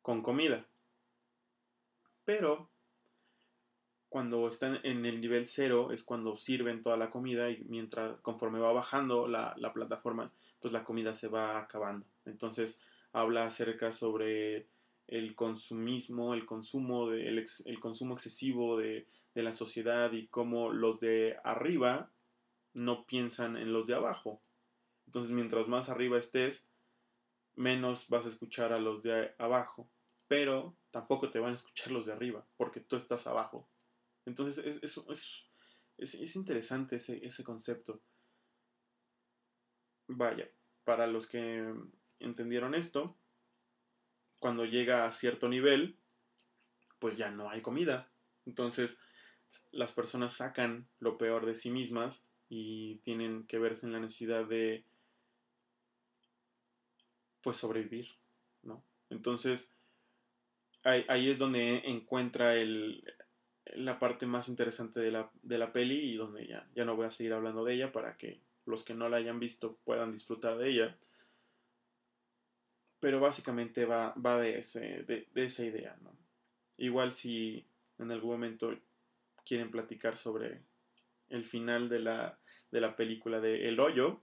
con 0.03 0.23
comida. 0.23 0.67
Pero 2.25 2.71
cuando 4.11 4.49
están 4.49 4.81
en 4.83 5.07
el 5.07 5.21
nivel 5.21 5.47
cero 5.47 5.93
es 5.93 6.03
cuando 6.03 6.35
sirven 6.35 6.83
toda 6.83 6.97
la 6.97 7.11
comida 7.11 7.49
y 7.49 7.65
mientras 7.69 8.21
conforme 8.21 8.59
va 8.59 8.73
bajando 8.73 9.29
la, 9.29 9.55
plataforma 9.73 10.33
pues 10.61 10.75
la 10.75 10.85
comida 10.85 11.15
se 11.15 11.29
va 11.29 11.61
acabando 11.61 12.05
entonces 12.27 12.77
habla 13.13 13.45
acerca 13.45 13.93
sobre 13.93 14.67
el 15.07 15.37
consumismo 15.37 16.35
el 16.35 16.45
consumo 16.45 17.09
de, 17.09 17.29
el, 17.29 17.81
consumo 17.81 18.15
excesivo 18.15 18.77
de, 18.77 19.07
de, 19.35 19.43
la 19.45 19.53
sociedad 19.53 20.11
y 20.11 20.27
cómo 20.27 20.73
los 20.73 20.99
de 20.99 21.37
arriba 21.45 22.11
no 22.75 23.07
piensan 23.07 23.57
en 23.57 23.73
los 23.73 23.87
de 23.87 23.95
abajo 23.95 24.41
entonces 25.07 25.31
mientras 25.31 25.69
más 25.69 25.89
arriba 25.89 26.19
estés 26.19 26.67
menos 27.55 28.09
vas 28.09 28.27
a 28.27 28.29
escuchar 28.29 28.73
a 28.73 28.79
los 28.79 29.03
de 29.03 29.35
abajo 29.39 29.91
pero 30.29 30.77
tampoco 30.91 31.31
te 31.31 31.41
van 31.41 31.53
a 31.53 31.57
escuchar 31.57 31.93
los 31.93 32.07
de 32.07 32.13
arriba 32.13 32.47
porque 32.57 32.81
tú 32.81 32.97
estás 32.97 33.27
abajo 33.27 33.69
entonces 34.27 34.65
es, 34.65 34.97
es, 35.99 36.15
es, 36.15 36.37
interesante 36.37 36.97
ese, 36.97 37.25
ese 37.25 37.45
concepto. 37.45 38.01
Vaya, 40.07 40.51
para 40.85 41.07
los 41.07 41.27
que 41.27 41.75
entendieron 42.19 42.75
esto, 42.75 43.17
cuando 44.39 44.65
llega 44.65 45.07
a 45.07 45.13
cierto 45.13 45.49
nivel, 45.49 45.99
pues 46.99 47.17
ya 47.17 47.31
no 47.31 47.51
hay 47.51 47.63
comida. 47.63 48.11
Entonces 48.47 48.99
las 49.73 49.93
personas 49.93 50.33
sacan 50.33 50.89
lo 51.01 51.19
peor 51.19 51.45
de 51.45 51.55
sí 51.55 51.71
mismas 51.71 52.25
y 52.49 52.97
tienen 52.99 53.47
que 53.47 53.59
verse 53.59 53.87
en 53.87 53.93
la 53.93 54.01
necesidad 54.01 54.45
de 54.47 54.85
pues 57.43 57.57
sobrevivir, 57.57 58.09
¿no? 58.63 58.83
Entonces 59.09 59.71
ahí, 60.85 61.31
es 61.31 61.39
donde 61.39 61.83
encuentra 61.85 62.55
el, 62.55 63.05
la 63.75 63.99
parte 63.99 64.27
más 64.27 64.49
interesante 64.49 65.01
de 65.01 65.11
la, 65.11 65.31
de 65.43 65.59
la 65.59 65.73
peli 65.73 66.13
y 66.13 66.17
donde 66.17 66.47
ya, 66.47 66.67
ya 66.75 66.85
no 66.85 66.97
voy 66.97 67.07
a 67.07 67.11
seguir 67.11 67.33
hablando 67.33 67.65
de 67.65 67.75
ella 67.75 67.93
para 67.93 68.17
que 68.17 68.41
los 68.67 68.85
que 68.85 68.95
no 68.95 69.09
la 69.09 69.19
hayan 69.19 69.41
visto 69.41 69.79
puedan 69.85 70.11
disfrutar 70.11 70.57
de 70.59 70.71
ella. 70.71 70.97
Pero 73.01 73.21
básicamente 73.21 73.85
va, 73.85 74.15
va 74.15 74.39
de, 74.39 74.59
ese, 74.59 75.03
de, 75.05 75.27
esa 75.35 75.65
idea. 75.65 75.97
¿no? 76.03 76.13
Igual 76.77 77.13
si 77.13 77.65
en 77.99 78.11
algún 78.11 78.33
momento 78.33 78.75
quieren 79.45 79.71
platicar 79.71 80.17
sobre 80.17 80.61
el 81.31 81.45
final 81.45 81.89
de 81.89 82.01
la, 82.01 82.39
de 82.71 82.81
la 82.81 82.97
película 82.97 83.41
de 83.41 83.69
El 83.69 83.81
Hoyo, 83.81 84.21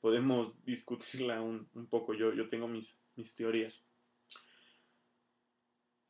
podemos 0.00 0.64
discutirla 0.64 1.40
un, 1.40 1.68
un 1.74 1.86
poco. 1.86 2.14
Yo, 2.14 2.32
yo 2.32 2.48
tengo 2.48 2.68
mis, 2.68 3.00
mis 3.16 3.34
teorías. 3.34 3.86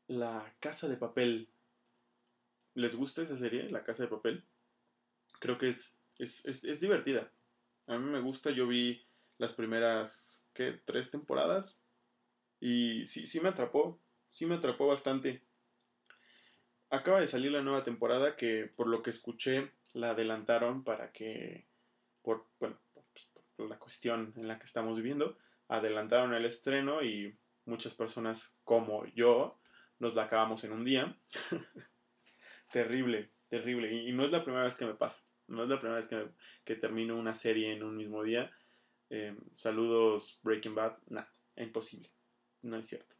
La 0.07 0.55
casa 0.61 0.89
de 0.89 0.97
papel 0.97 1.49
les 2.75 2.97
gusta 2.97 3.23
esa 3.23 3.37
serie, 3.37 3.69
La 3.71 3.85
Casa 3.85 4.03
de 4.03 4.09
Papel, 4.09 4.45
creo 5.39 5.59
que 5.59 5.69
es, 5.69 5.97
es, 6.19 6.81
divertida. 6.81 7.31
A 7.87 7.99
mí 7.99 8.11
me 8.11 8.21
gusta, 8.21 8.51
yo 8.51 8.67
vi 8.67 9.07
las 9.39 9.55
primeras, 9.55 10.47
¿qué? 10.55 10.81
Tres 10.85 11.11
temporadas. 11.11 11.79
Y 12.61 13.07
sí, 13.07 13.27
sí 13.27 13.41
me 13.41 13.49
atrapó, 13.49 13.99
sí 14.29 14.47
me 14.47 14.57
atrapó 14.57 14.87
bastante. 14.87 15.43
Acaba 16.91 17.21
de 17.21 17.27
salir 17.27 17.53
la 17.53 17.63
nueva 17.63 17.85
temporada 17.85 18.37
que 18.37 18.71
por 18.77 18.87
lo 18.87 19.03
que 19.03 19.11
escuché 19.11 19.73
la 19.93 20.11
adelantaron 20.11 20.85
para 20.85 21.13
que, 21.13 21.67
por, 22.23 22.47
bueno, 22.59 22.79
la 23.69 23.79
cuestión 23.79 24.33
en 24.37 24.49
la 24.49 24.59
que 24.59 24.67
estamos 24.67 24.97
viviendo, 24.97 25.39
adelantaron 25.69 26.35
el 26.35 26.45
estreno 26.45 27.03
y 27.03 27.37
muchas 27.65 27.95
personas 27.95 28.59
como 28.65 29.07
yo 29.07 29.59
nos 29.99 30.15
la 30.15 30.25
acabamos 30.25 30.65
en 30.65 30.73
un 30.73 30.85
día. 30.85 31.17
terrible, 32.73 33.31
terrible. 33.49 33.93
Y, 33.93 34.13
no 34.13 34.25
es 34.25 34.33
la 34.33 34.43
primera 34.43 34.65
vez 34.65 34.77
que 34.77 34.87
me 34.87 34.95
pasa. 34.95 35.23
no 35.47 35.63
es 35.63 35.69
la 35.69 35.79
primera 35.79 35.97
vez 35.97 36.09
que, 36.09 36.29
que 36.65 36.77
termino 36.77 37.17
una 37.17 37.35
serie 37.35 37.73
en 37.73 37.83
un 37.83 37.97
mismo 37.97 38.23
día. 38.23 38.51
Eh, 39.11 39.37
saludos 39.55 40.41
Breaking 40.43 40.75
Bad. 40.75 40.99
Nah, 41.09 41.27
imposible. 41.57 42.11
No 42.63 42.77
es 42.77 42.87
cierto. 42.87 43.17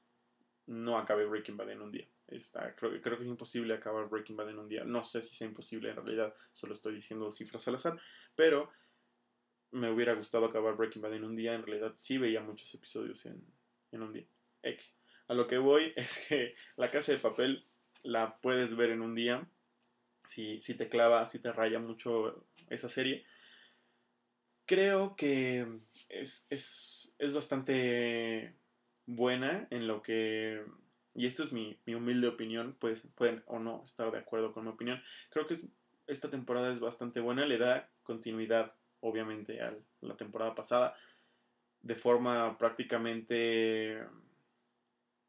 No 0.67 0.99
acabé 0.99 1.27
Breaking 1.27 1.57
Bad 1.57 1.71
en 1.71 1.83
un 1.83 1.93
día. 1.93 2.09
Está, 2.29 2.75
creo, 2.77 3.01
creo 3.01 3.17
que 3.17 3.25
es 3.25 3.29
imposible 3.29 3.75
acabar 3.75 4.09
Breaking 4.09 4.37
Bad 4.37 4.51
en 4.51 4.59
un 4.59 4.69
día. 4.69 4.85
No 4.85 5.03
sé 5.03 5.21
si 5.21 5.35
sea 5.35 5.49
imposible 5.49 5.91
en 5.91 5.97
realidad, 5.97 6.35
solo 6.53 6.75
estoy 6.75 6.95
diciendo 6.95 7.31
cifras 7.33 7.67
al 7.67 7.75
azar. 7.75 8.01
Pero 8.37 8.71
me 9.73 9.91
hubiera 9.91 10.15
gustado 10.15 10.47
acabar 10.47 10.77
Breaking 10.77 11.03
Bad 11.03 11.15
en 11.15 11.25
un 11.25 11.37
día. 11.37 11.55
En 11.55 11.65
realidad 11.65 11.93
sí 11.97 12.19
veía 12.19 12.41
muchos 12.41 12.73
episodios 12.75 13.25
en, 13.27 13.43
en 13.93 14.03
un 14.03 14.13
día. 14.13 14.27
X. 14.63 14.95
A 15.29 15.35
lo 15.35 15.47
que 15.47 15.59
voy 15.59 15.93
es 15.97 16.27
que 16.29 16.55
la 16.77 16.91
casa 16.91 17.13
de 17.13 17.19
papel 17.19 17.65
la 18.03 18.37
puedes 18.41 18.77
ver 18.77 18.91
en 18.91 19.03
un 19.03 19.15
día. 19.15 19.47
Si, 20.25 20.61
si 20.63 20.75
te 20.75 20.89
clava, 20.89 21.27
si 21.27 21.39
te 21.39 21.53
raya 21.53 21.79
mucho 21.79 22.45
esa 22.69 22.89
serie. 22.89 23.25
Creo 24.67 25.17
que 25.17 25.67
es, 26.09 26.47
es, 26.51 27.15
es 27.19 27.33
bastante 27.33 28.55
buena 29.07 29.67
en 29.71 29.89
lo 29.89 30.03
que 30.03 30.63
y 31.15 31.27
esto 31.27 31.43
es 31.43 31.53
mi, 31.53 31.77
mi 31.87 31.95
humilde 31.95 32.29
opinión, 32.29 32.77
pues 32.79 33.07
pueden 33.15 33.43
o 33.47 33.59
no 33.59 33.83
estar 33.85 34.11
de 34.11 34.19
acuerdo 34.19 34.53
con 34.53 34.65
mi 34.65 34.71
opinión. 34.71 35.03
Creo 35.31 35.47
que 35.47 35.57
esta 36.07 36.31
temporada 36.31 36.73
es 36.73 36.81
bastante 36.81 37.21
buena, 37.21 37.47
le 37.47 37.59
da 37.59 37.89
continuidad, 38.03 38.75
obviamente, 39.01 39.61
a 39.61 39.75
la 40.01 40.17
temporada 40.17 40.55
pasada, 40.55 40.97
de 41.83 41.95
forma 41.95 42.57
prácticamente 42.59 44.03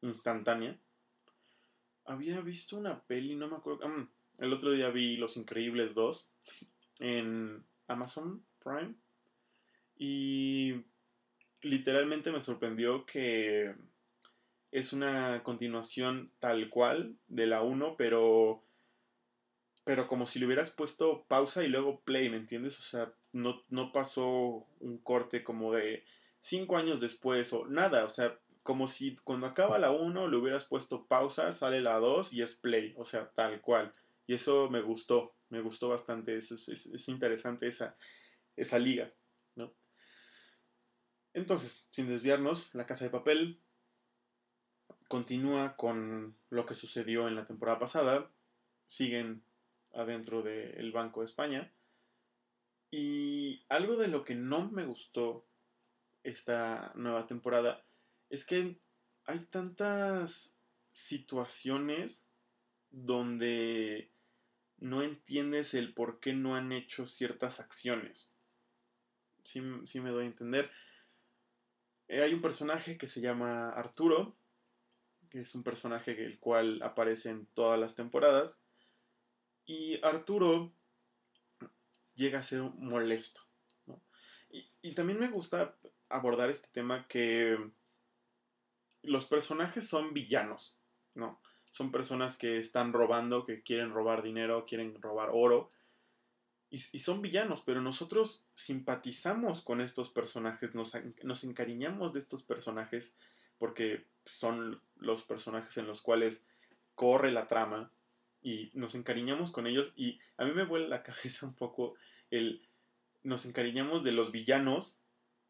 instantánea. 0.01 0.77
Había 2.05 2.41
visto 2.41 2.77
una 2.77 3.01
peli, 3.01 3.35
no 3.35 3.47
me 3.47 3.57
acuerdo. 3.57 3.87
Mm, 3.87 4.07
el 4.39 4.53
otro 4.53 4.71
día 4.71 4.89
vi 4.89 5.17
Los 5.17 5.37
Increíbles 5.37 5.93
2 5.93 6.29
en 6.99 7.63
Amazon 7.87 8.43
Prime. 8.63 8.95
Y 9.97 10.83
literalmente 11.61 12.31
me 12.31 12.41
sorprendió 12.41 13.05
que 13.05 13.75
es 14.71 14.93
una 14.93 15.43
continuación 15.43 16.31
tal 16.39 16.69
cual 16.69 17.15
de 17.27 17.45
la 17.45 17.61
1, 17.61 17.95
pero 17.97 18.63
pero 19.83 20.07
como 20.07 20.27
si 20.27 20.39
le 20.39 20.45
hubieras 20.45 20.71
puesto 20.71 21.25
pausa 21.27 21.63
y 21.63 21.67
luego 21.67 22.01
play, 22.01 22.29
¿me 22.29 22.37
entiendes? 22.37 22.77
O 22.79 22.83
sea, 22.83 23.11
no, 23.33 23.63
no 23.69 23.91
pasó 23.91 24.67
un 24.79 24.97
corte 24.97 25.43
como 25.43 25.73
de 25.73 26.03
cinco 26.41 26.77
años 26.77 27.01
después 27.01 27.51
o 27.53 27.65
nada, 27.67 28.03
o 28.05 28.09
sea, 28.09 28.37
como 28.63 28.87
si 28.87 29.15
cuando 29.23 29.47
acaba 29.47 29.79
la 29.79 29.91
1 29.91 30.27
le 30.27 30.37
hubieras 30.37 30.65
puesto 30.65 31.05
pausa, 31.07 31.51
sale 31.51 31.81
la 31.81 31.97
2 31.97 32.33
y 32.33 32.41
es 32.41 32.55
play, 32.55 32.93
o 32.97 33.05
sea, 33.05 33.29
tal 33.31 33.61
cual. 33.61 33.93
Y 34.27 34.35
eso 34.35 34.69
me 34.69 34.81
gustó, 34.81 35.33
me 35.49 35.61
gustó 35.61 35.89
bastante, 35.89 36.35
eso 36.37 36.55
es, 36.55 36.67
es 36.67 37.09
interesante 37.09 37.67
esa, 37.67 37.95
esa 38.55 38.77
liga, 38.79 39.11
¿no? 39.55 39.73
Entonces, 41.33 41.85
sin 41.89 42.07
desviarnos, 42.07 42.73
La 42.73 42.85
Casa 42.85 43.05
de 43.05 43.11
Papel 43.11 43.59
continúa 45.07 45.75
con 45.75 46.37
lo 46.49 46.65
que 46.65 46.75
sucedió 46.75 47.27
en 47.27 47.35
la 47.35 47.45
temporada 47.45 47.79
pasada, 47.79 48.29
siguen 48.87 49.43
adentro 49.93 50.41
del 50.41 50.91
Banco 50.91 51.21
de 51.21 51.25
España. 51.25 51.71
Y 52.91 53.63
algo 53.69 53.95
de 53.95 54.09
lo 54.09 54.25
que 54.25 54.35
no 54.35 54.69
me 54.69 54.85
gustó 54.85 55.47
esta 56.23 56.91
nueva 56.95 57.25
temporada 57.25 57.83
es 58.29 58.45
que 58.45 58.77
hay 59.25 59.39
tantas 59.45 60.57
situaciones 60.91 62.27
donde 62.89 64.11
no 64.77 65.03
entiendes 65.03 65.73
el 65.73 65.93
por 65.93 66.19
qué 66.19 66.33
no 66.33 66.55
han 66.55 66.71
hecho 66.73 67.05
ciertas 67.05 67.59
acciones. 67.59 68.33
Si 69.43 69.61
me 69.61 70.09
doy 70.09 70.25
a 70.25 70.27
entender. 70.27 70.69
Eh, 72.07 72.21
hay 72.21 72.33
un 72.33 72.41
personaje 72.41 72.97
que 72.97 73.07
se 73.07 73.21
llama 73.21 73.69
Arturo, 73.69 74.35
que 75.29 75.39
es 75.39 75.55
un 75.55 75.63
personaje 75.63 76.11
el 76.25 76.39
cual 76.39 76.81
aparece 76.83 77.29
en 77.29 77.45
todas 77.47 77.79
las 77.79 77.95
temporadas. 77.95 78.59
Y 79.65 80.03
Arturo 80.03 80.73
llega 82.21 82.39
a 82.39 82.43
ser 82.43 82.61
molesto. 82.61 83.41
Y, 84.83 84.93
también 84.93 85.19
me 85.19 85.29
gusta 85.29 85.75
abordar 86.09 86.49
este 86.49 86.67
tema 86.73 87.07
que 87.07 87.57
los 89.03 89.25
personajes 89.25 89.87
son 89.87 90.13
villanos, 90.13 90.77
¿no? 91.15 91.39
Son 91.71 91.91
personas 91.91 92.37
que 92.37 92.57
están 92.57 92.91
robando, 92.91 93.45
que 93.45 93.63
quieren 93.63 93.93
robar 93.93 94.21
dinero, 94.21 94.65
quieren 94.65 95.01
robar 95.01 95.29
oro. 95.31 95.71
Y, 96.69 96.79
son 96.79 97.21
villanos, 97.21 97.61
pero 97.65 97.81
nosotros 97.81 98.45
simpatizamos 98.55 99.61
con 99.61 99.81
estos 99.81 100.09
personajes, 100.09 100.75
nos, 100.75 100.93
nos 101.23 101.43
encariñamos 101.43 102.13
de 102.13 102.19
estos 102.19 102.43
personajes 102.43 103.17
porque 103.57 104.05
son 104.25 104.81
los 104.95 105.23
personajes 105.23 105.77
en 105.77 105.87
los 105.87 106.01
cuales 106.01 106.43
corre 106.95 107.31
la 107.31 107.47
trama 107.47 107.91
y 108.41 108.71
nos 108.73 108.95
encariñamos 108.95 109.51
con 109.51 109.67
ellos 109.67 109.93
y 109.95 110.19
a 110.37 110.45
mí 110.45 110.51
me 110.51 110.65
vuelve 110.65 110.87
la 110.87 111.03
cabeza 111.03 111.45
un 111.45 111.53
poco 111.53 111.95
nos 113.23 113.45
encariñamos 113.45 114.03
de 114.03 114.11
los 114.11 114.31
villanos 114.31 114.99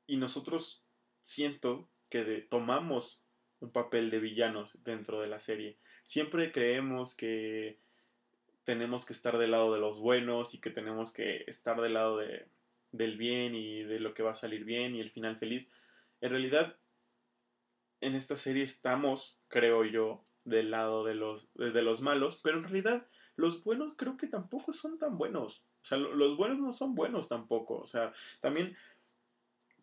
y 0.08 0.18
nosotros 0.18 0.84
siento 1.24 1.88
que 2.10 2.24
tomamos 2.50 3.22
un 3.60 3.72
papel 3.72 4.10
de 4.10 4.20
villanos 4.20 4.84
dentro 4.84 5.22
de 5.22 5.28
la 5.28 5.40
serie. 5.40 5.78
Siempre 6.04 6.52
creemos 6.52 7.16
que 7.16 7.78
tenemos 8.64 9.06
que 9.06 9.14
estar 9.14 9.38
del 9.38 9.52
lado 9.52 9.74
de 9.74 9.80
los 9.80 10.00
buenos 10.00 10.54
y 10.54 10.62
que 10.62 10.70
tenemos 10.70 11.14
que 11.14 11.44
estar 11.48 11.80
del 11.82 11.94
lado 11.94 12.18
de, 12.18 12.48
del 12.92 13.18
bien 13.18 13.56
y 13.56 13.84
de 13.84 14.00
lo 14.00 14.14
que 14.14 14.24
va 14.24 14.32
a 14.32 14.36
salir 14.36 14.66
bien 14.66 14.96
y 14.96 15.00
el 15.00 15.12
final 15.12 15.38
feliz. 15.38 15.72
En 16.22 16.32
realidad 16.32 16.76
en 18.02 18.16
esta 18.16 18.36
serie 18.36 18.64
estamos, 18.64 19.40
creo 19.48 19.86
yo, 19.86 20.24
del 20.44 20.72
lado 20.72 21.04
de 21.04 21.14
los, 21.14 21.54
de 21.54 21.82
los 21.82 22.02
malos, 22.02 22.40
pero 22.44 22.58
en 22.58 22.64
realidad 22.64 23.08
los 23.36 23.64
buenos 23.64 23.94
creo 23.96 24.18
que 24.18 24.28
tampoco 24.28 24.74
son 24.74 24.98
tan 24.98 25.18
buenos. 25.18 25.64
O 25.82 25.86
sea, 25.86 25.98
los 25.98 26.38
buenos 26.38 26.60
no 26.60 26.72
son 26.72 26.96
buenos 26.96 27.28
tampoco. 27.28 27.80
O 27.80 27.86
sea, 27.86 28.14
también, 28.40 28.76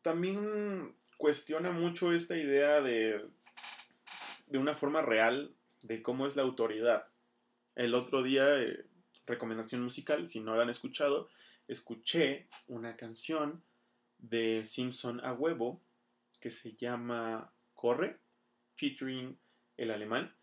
también 0.03 0.95
cuestiona 1.17 1.71
mucho 1.71 2.13
esta 2.13 2.37
idea 2.37 2.81
de, 2.81 3.25
de 4.47 4.59
una 4.59 4.75
forma 4.75 5.03
real 5.03 5.53
de 5.83 6.03
cómo 6.03 6.27
es 6.27 6.37
la 6.37 6.43
autoridad. 6.43 7.09
El 7.75 7.95
otro 7.95 8.23
día, 8.23 8.61
eh, 8.61 8.85
recomendación 9.27 9.83
musical, 9.83 10.29
si 10.29 10.41
no 10.41 10.57
la 10.57 10.63
han 10.63 10.71
escuchado, 10.71 11.29
escuché 11.69 12.49
una 12.67 12.97
canción 12.97 13.63
de 14.19 14.65
Simpson 14.65 15.25
a 15.25 15.33
huevo 15.33 15.81
que 16.41 16.51
se 16.51 16.75
llama 16.75 17.53
Corre, 17.75 18.19
featuring 18.75 19.39
el 19.77 19.91
alemán, 19.91 20.35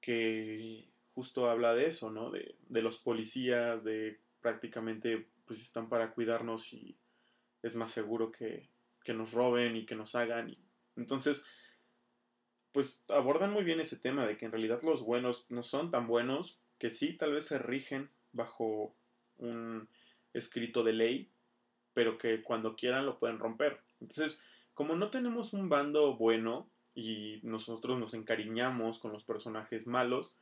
que 0.00 0.88
justo 1.14 1.48
habla 1.48 1.74
de 1.74 1.86
eso, 1.86 2.10
¿no? 2.10 2.30
De, 2.30 2.56
los 2.82 2.98
policías, 2.98 3.84
de 3.84 4.18
prácticamente 4.42 5.28
pues 5.46 5.62
están 5.62 5.88
para 5.88 6.12
cuidarnos 6.12 6.72
y 6.72 6.98
es 7.62 7.76
más 7.76 7.92
seguro 7.92 8.30
que, 8.32 8.68
que 9.04 9.14
nos 9.14 9.32
roben 9.32 9.76
y 9.76 9.86
que 9.86 9.94
nos 9.94 10.14
hagan. 10.14 10.50
Y, 10.50 10.58
entonces, 10.96 11.44
pues 12.72 13.02
abordan 13.08 13.52
muy 13.52 13.64
bien 13.64 13.80
ese 13.80 13.96
tema 13.96 14.26
de 14.26 14.36
que 14.36 14.44
en 14.44 14.52
realidad 14.52 14.82
los 14.82 15.02
buenos 15.02 15.46
no 15.50 15.62
son 15.62 15.90
tan 15.90 16.06
buenos, 16.06 16.60
que 16.78 16.90
sí 16.90 17.14
tal 17.14 17.32
vez 17.32 17.46
se 17.46 17.58
rigen 17.58 18.10
bajo 18.32 18.94
un 19.38 19.88
escrito 20.32 20.82
de 20.82 20.92
ley, 20.92 21.30
pero 21.94 22.18
que 22.18 22.42
cuando 22.42 22.76
quieran 22.76 23.06
lo 23.06 23.18
pueden 23.18 23.38
romper. 23.38 23.80
Entonces, 24.00 24.42
como 24.74 24.96
no 24.96 25.10
tenemos 25.10 25.52
un 25.52 25.68
bando 25.68 26.16
bueno 26.16 26.68
y 26.94 27.40
nosotros 27.42 27.98
nos 27.98 28.14
encariñamos 28.14 28.98
con 28.98 29.12
los 29.12 29.24
personajes 29.24 29.86
malos, 29.86 30.34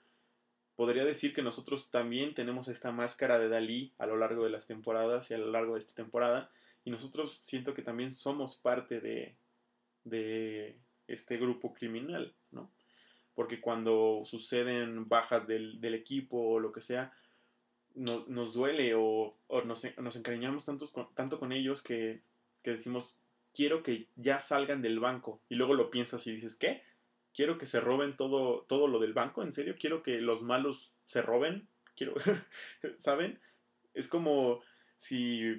podría 0.80 1.04
decir 1.04 1.34
que 1.34 1.42
nosotros 1.42 1.90
también 1.90 2.32
tenemos 2.32 2.66
esta 2.68 2.90
máscara 2.90 3.38
de 3.38 3.50
Dalí 3.50 3.92
a 3.98 4.06
lo 4.06 4.16
largo 4.16 4.44
de 4.44 4.48
las 4.48 4.66
temporadas 4.66 5.30
y 5.30 5.34
a 5.34 5.36
lo 5.36 5.50
largo 5.50 5.74
de 5.74 5.80
esta 5.80 5.94
temporada, 5.94 6.50
y 6.86 6.90
nosotros 6.90 7.38
siento 7.42 7.74
que 7.74 7.82
también 7.82 8.14
somos 8.14 8.56
parte 8.56 8.98
de, 8.98 10.78
este 11.06 11.36
grupo 11.36 11.74
criminal, 11.74 12.32
¿no? 12.50 12.70
Porque 13.34 13.60
cuando 13.60 14.22
suceden 14.24 15.06
bajas 15.06 15.46
del, 15.46 15.94
equipo 15.94 16.38
o 16.38 16.58
lo 16.58 16.72
que 16.72 16.80
sea, 16.80 17.12
nos 17.94 18.54
duele 18.54 18.94
o, 18.94 19.36
nos, 19.66 19.84
encariñamos 19.84 20.64
tanto 20.64 21.38
con 21.38 21.52
ellos 21.52 21.82
que 21.82 22.22
decimos, 22.64 23.18
quiero 23.52 23.82
que 23.82 24.06
ya 24.16 24.40
salgan 24.40 24.80
del 24.80 24.98
banco. 24.98 25.42
Y 25.50 25.56
luego 25.56 25.74
lo 25.74 25.90
piensas 25.90 26.26
y 26.26 26.36
dices, 26.36 26.56
¿qué? 26.56 26.82
Quiero 27.34 27.58
que 27.58 27.66
se 27.66 27.80
roben 27.80 28.16
todo, 28.16 28.62
todo 28.68 28.88
lo 28.88 28.98
del 28.98 29.12
banco, 29.12 29.42
¿en 29.42 29.52
serio? 29.52 29.76
Quiero 29.78 30.02
que 30.02 30.20
los 30.20 30.42
malos 30.42 30.94
se 31.06 31.22
roben. 31.22 31.68
Quiero, 31.96 32.14
¿saben? 32.98 33.38
Es 33.94 34.08
como 34.08 34.60
si 34.96 35.56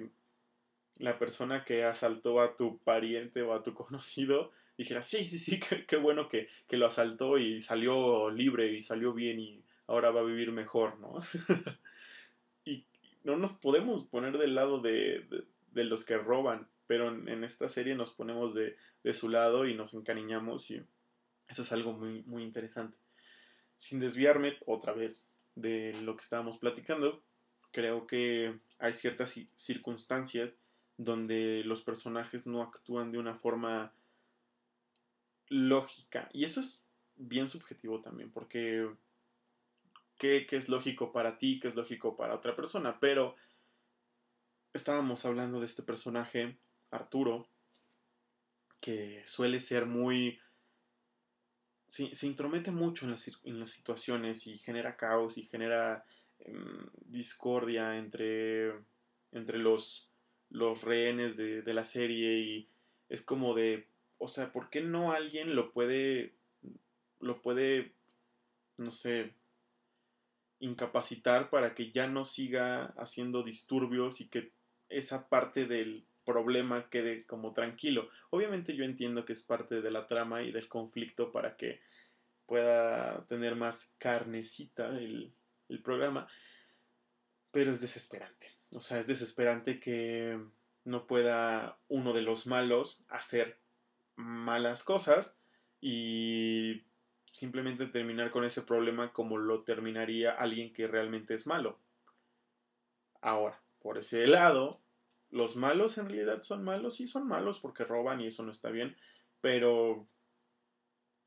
la 0.98 1.18
persona 1.18 1.64
que 1.64 1.84
asaltó 1.84 2.40
a 2.40 2.56
tu 2.56 2.78
pariente 2.78 3.42
o 3.42 3.54
a 3.54 3.62
tu 3.62 3.74
conocido 3.74 4.52
dijera, 4.76 5.02
sí, 5.02 5.24
sí, 5.24 5.38
sí, 5.38 5.60
qué, 5.86 5.96
bueno 5.96 6.28
que, 6.28 6.48
que, 6.66 6.76
lo 6.76 6.86
asaltó 6.86 7.38
y 7.38 7.60
salió 7.60 8.30
libre 8.30 8.72
y 8.72 8.82
salió 8.82 9.12
bien 9.12 9.38
y 9.38 9.62
ahora 9.86 10.10
va 10.10 10.20
a 10.20 10.24
vivir 10.24 10.52
mejor, 10.52 10.98
¿no? 10.98 11.20
y 12.64 12.86
no 13.24 13.36
nos 13.36 13.52
podemos 13.52 14.04
poner 14.04 14.38
del 14.38 14.54
lado 14.54 14.80
de, 14.80 15.26
los 15.74 16.04
que 16.04 16.16
roban, 16.16 16.66
pero 16.86 17.08
en, 17.08 17.44
esta 17.44 17.68
serie 17.68 17.94
nos 17.94 18.12
ponemos 18.12 18.54
de, 18.54 18.76
su 19.12 19.28
lado 19.28 19.66
y 19.66 19.74
nos 19.74 19.94
encariñamos 19.94 20.70
y 20.70 20.82
eso 21.48 21.62
es 21.62 21.72
algo 21.72 21.92
muy, 21.92 22.22
muy 22.24 22.42
interesante. 22.42 22.96
Sin 23.76 24.00
desviarme 24.00 24.56
otra 24.66 24.92
vez 24.92 25.26
de 25.54 25.92
lo 26.02 26.16
que 26.16 26.22
estábamos 26.22 26.58
platicando, 26.58 27.22
creo 27.72 28.06
que 28.06 28.60
hay 28.78 28.92
ciertas 28.92 29.34
circunstancias 29.56 30.60
donde 30.96 31.62
los 31.64 31.82
personajes 31.82 32.46
no 32.46 32.62
actúan 32.62 33.10
de 33.10 33.18
una 33.18 33.34
forma 33.34 33.92
lógica. 35.48 36.28
Y 36.32 36.44
eso 36.44 36.60
es 36.60 36.84
bien 37.16 37.48
subjetivo 37.48 38.00
también, 38.00 38.30
porque 38.30 38.88
qué, 40.18 40.46
es 40.50 40.68
lógico 40.68 41.12
para 41.12 41.38
ti, 41.38 41.58
qué 41.60 41.68
es 41.68 41.74
lógico 41.74 42.16
para 42.16 42.34
otra 42.34 42.54
persona. 42.54 42.98
Pero 43.00 43.36
estábamos 44.72 45.24
hablando 45.24 45.60
de 45.60 45.66
este 45.66 45.82
personaje, 45.82 46.56
Arturo, 46.90 47.48
que 48.80 49.22
suele 49.26 49.60
ser 49.60 49.86
muy... 49.86 50.40
Se, 51.92 52.14
se 52.14 52.26
intromete 52.26 52.70
mucho 52.70 53.04
en 53.04 53.10
las, 53.10 53.30
en 53.44 53.60
las, 53.60 53.68
situaciones 53.68 54.46
y 54.46 54.56
genera 54.56 54.96
caos 54.96 55.36
y 55.36 55.42
genera 55.42 56.06
em, 56.38 56.86
discordia 57.04 57.98
entre, 57.98 58.72
entre 59.30 59.58
los, 59.58 60.08
los 60.48 60.80
rehenes 60.80 61.36
de, 61.36 61.60
de 61.60 61.74
la 61.74 61.84
serie 61.84 62.38
y 62.38 62.68
es 63.10 63.20
como 63.20 63.52
de, 63.52 63.88
o 64.16 64.26
sea, 64.26 64.52
¿por 64.52 64.70
qué 64.70 64.80
no 64.80 65.12
alguien 65.12 65.54
lo 65.54 65.70
puede, 65.70 66.32
lo 67.20 67.42
puede, 67.42 67.92
no 68.78 68.90
sé, 68.90 69.34
incapacitar 70.60 71.50
para 71.50 71.74
que 71.74 71.90
ya 71.90 72.06
no 72.06 72.24
siga 72.24 72.86
haciendo 72.96 73.42
disturbios 73.42 74.22
y 74.22 74.28
que 74.28 74.50
esa 74.88 75.28
parte 75.28 75.66
del 75.66 76.06
problema 76.24 76.88
quede 76.88 77.24
como 77.26 77.52
tranquilo. 77.52 78.08
Obviamente 78.30 78.74
yo 78.74 78.84
entiendo 78.84 79.24
que 79.24 79.32
es 79.32 79.42
parte 79.42 79.80
de 79.80 79.90
la 79.90 80.06
trama 80.06 80.42
y 80.42 80.52
del 80.52 80.68
conflicto 80.68 81.32
para 81.32 81.56
que 81.56 81.80
pueda 82.46 83.24
tener 83.26 83.56
más 83.56 83.94
carnecita 83.98 84.88
el, 84.88 85.32
el 85.68 85.82
programa, 85.82 86.28
pero 87.50 87.72
es 87.72 87.80
desesperante. 87.80 88.48
O 88.70 88.80
sea, 88.80 88.98
es 88.98 89.06
desesperante 89.06 89.80
que 89.80 90.38
no 90.84 91.06
pueda 91.06 91.78
uno 91.88 92.12
de 92.12 92.22
los 92.22 92.46
malos 92.46 93.04
hacer 93.08 93.58
malas 94.16 94.84
cosas 94.84 95.42
y 95.80 96.84
simplemente 97.32 97.86
terminar 97.86 98.30
con 98.30 98.44
ese 98.44 98.62
problema 98.62 99.12
como 99.12 99.38
lo 99.38 99.60
terminaría 99.60 100.32
alguien 100.32 100.72
que 100.72 100.86
realmente 100.86 101.34
es 101.34 101.46
malo. 101.46 101.78
Ahora, 103.20 103.60
por 103.80 103.98
ese 103.98 104.26
lado, 104.26 104.81
los 105.32 105.56
malos 105.56 105.96
en 105.98 106.08
realidad 106.08 106.42
son 106.42 106.62
malos, 106.62 106.96
sí 106.96 107.08
son 107.08 107.26
malos 107.26 107.58
porque 107.58 107.84
roban 107.84 108.20
y 108.20 108.26
eso 108.26 108.42
no 108.42 108.52
está 108.52 108.70
bien, 108.70 108.96
pero 109.40 110.06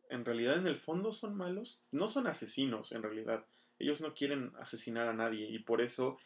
en 0.10 0.24
realidad 0.24 0.60
en 0.60 0.68
el 0.68 0.80
fondo 0.80 1.12
son 1.12 1.36
malos, 1.36 1.84
no 1.92 2.08
son 2.08 2.28
asesinos 2.28 2.92
en 2.92 3.02
realidad, 3.02 3.46
ellos 3.80 4.02
no 4.02 4.14
quieren 4.14 4.54
asesinar 4.60 5.08
a 5.08 5.14
nadie 5.14 5.50
y 5.50 5.58
por 5.60 5.82
eso, 5.82 6.20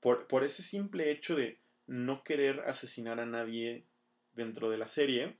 por, 0.00 0.42
ese 0.42 0.62
simple 0.62 1.10
hecho 1.10 1.36
de 1.36 1.60
no 1.86 2.24
querer 2.24 2.60
asesinar 2.60 3.20
a 3.20 3.26
nadie 3.26 3.84
dentro 4.32 4.70
de 4.70 4.78
la 4.78 4.88
serie, 4.88 5.36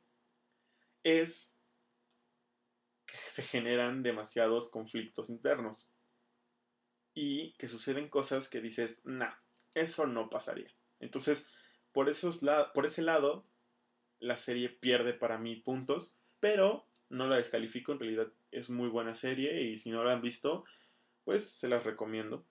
es 1.04 1.54
que 3.06 3.16
se 3.30 3.42
generan 3.42 4.02
demasiados 4.02 4.68
conflictos 4.68 5.30
internos 5.30 5.88
y 7.14 7.52
que 7.52 7.66
suceden 7.66 8.10
cosas 8.10 8.48
que 8.48 8.60
dices, 8.60 9.00
nah, 9.04 9.32
eso 9.74 10.06
no 10.06 10.28
pasaría. 10.28 10.70
Entonces, 11.00 11.48
por, 11.98 12.08
esos 12.08 12.38
por 12.74 12.86
ese 12.86 13.02
lado, 13.02 13.44
la 14.20 14.36
serie 14.36 14.68
pierde 14.68 15.14
para 15.14 15.36
mí 15.36 15.56
puntos, 15.56 16.14
pero 16.38 16.86
no 17.08 17.26
la 17.26 17.38
descalifico, 17.38 17.90
en 17.90 17.98
realidad 17.98 18.28
es 18.52 18.70
muy 18.70 18.88
buena 18.88 19.16
serie 19.16 19.62
y 19.62 19.78
si 19.78 19.90
no 19.90 20.04
la 20.04 20.12
han 20.12 20.22
visto, 20.22 20.64
pues 21.24 21.50
se 21.50 21.66
las 21.66 21.82
recomiendo. 21.82 22.44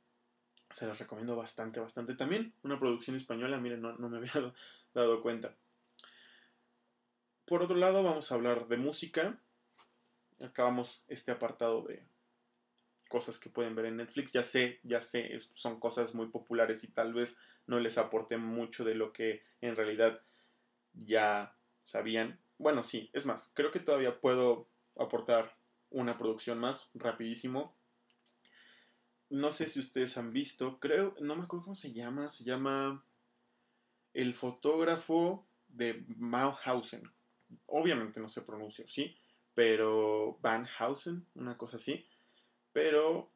Se 0.72 0.86
las 0.86 1.00
recomiendo 1.00 1.38
bastante, 1.38 1.80
bastante. 1.80 2.16
También 2.16 2.52
una 2.64 2.78
producción 2.78 3.16
española, 3.16 3.58
miren, 3.58 3.82
no, 3.82 3.94
no 3.94 4.10
me 4.10 4.18
había 4.18 4.54
dado 4.94 5.22
cuenta. 5.22 5.56
Por 7.46 7.64
otro 7.64 7.78
lado, 7.78 8.04
vamos 8.04 8.30
a 8.30 8.36
hablar 8.36 8.68
de 8.68 8.76
música 8.76 9.40
acabamos 10.42 11.06
este 11.08 11.32
apartado 11.32 11.84
de 11.84 12.04
cosas 13.08 13.40
que 13.40 13.50
pueden 13.50 13.76
ver 13.76 13.86
en 13.86 13.98
Netflix. 13.98 14.32
Ya 14.34 14.44
sé, 14.44 14.80
ya 14.84 15.02
sé, 15.02 15.38
son 15.54 15.80
cosas 15.80 16.14
muy 16.14 16.28
populares 16.28 16.84
y 16.84 16.88
tal 16.88 17.14
vez 17.14 17.38
no 17.66 17.80
les 17.80 17.98
aporté 17.98 18.38
mucho 18.38 18.84
de 18.84 18.96
lo 18.96 19.12
que 19.12 19.44
en 19.62 19.76
realidad 19.76 20.22
ya 20.94 21.56
sabían. 21.84 22.40
Bueno, 22.58 22.84
sí, 22.84 23.10
es 23.14 23.26
más, 23.26 23.52
creo 23.54 23.72
que 23.72 23.80
todavía 23.80 24.20
puedo 24.20 24.68
aportar 24.98 25.56
una 25.90 26.18
producción 26.18 26.60
más, 26.60 26.90
rapidísimo. 26.94 27.76
No 29.30 29.52
sé 29.52 29.68
si 29.68 29.80
ustedes 29.80 30.18
han 30.18 30.32
visto, 30.32 30.80
creo, 30.80 31.16
no 31.20 31.36
me 31.36 31.44
acuerdo 31.44 31.66
cómo 31.66 31.76
se 31.76 31.94
llama, 31.94 32.30
se 32.30 32.44
llama 32.44 33.04
El 34.14 34.34
fotógrafo 34.34 35.46
de 35.68 36.06
Mauthausen. 36.18 37.04
Obviamente 37.66 38.20
no 38.20 38.30
se 38.30 38.42
pronuncia, 38.42 38.86
¿sí? 38.88 39.16
pero 39.58 40.38
Van 40.40 40.68
Housen, 40.68 41.26
una 41.34 41.58
cosa 41.58 41.78
así. 41.78 42.06
Pero 42.78 43.32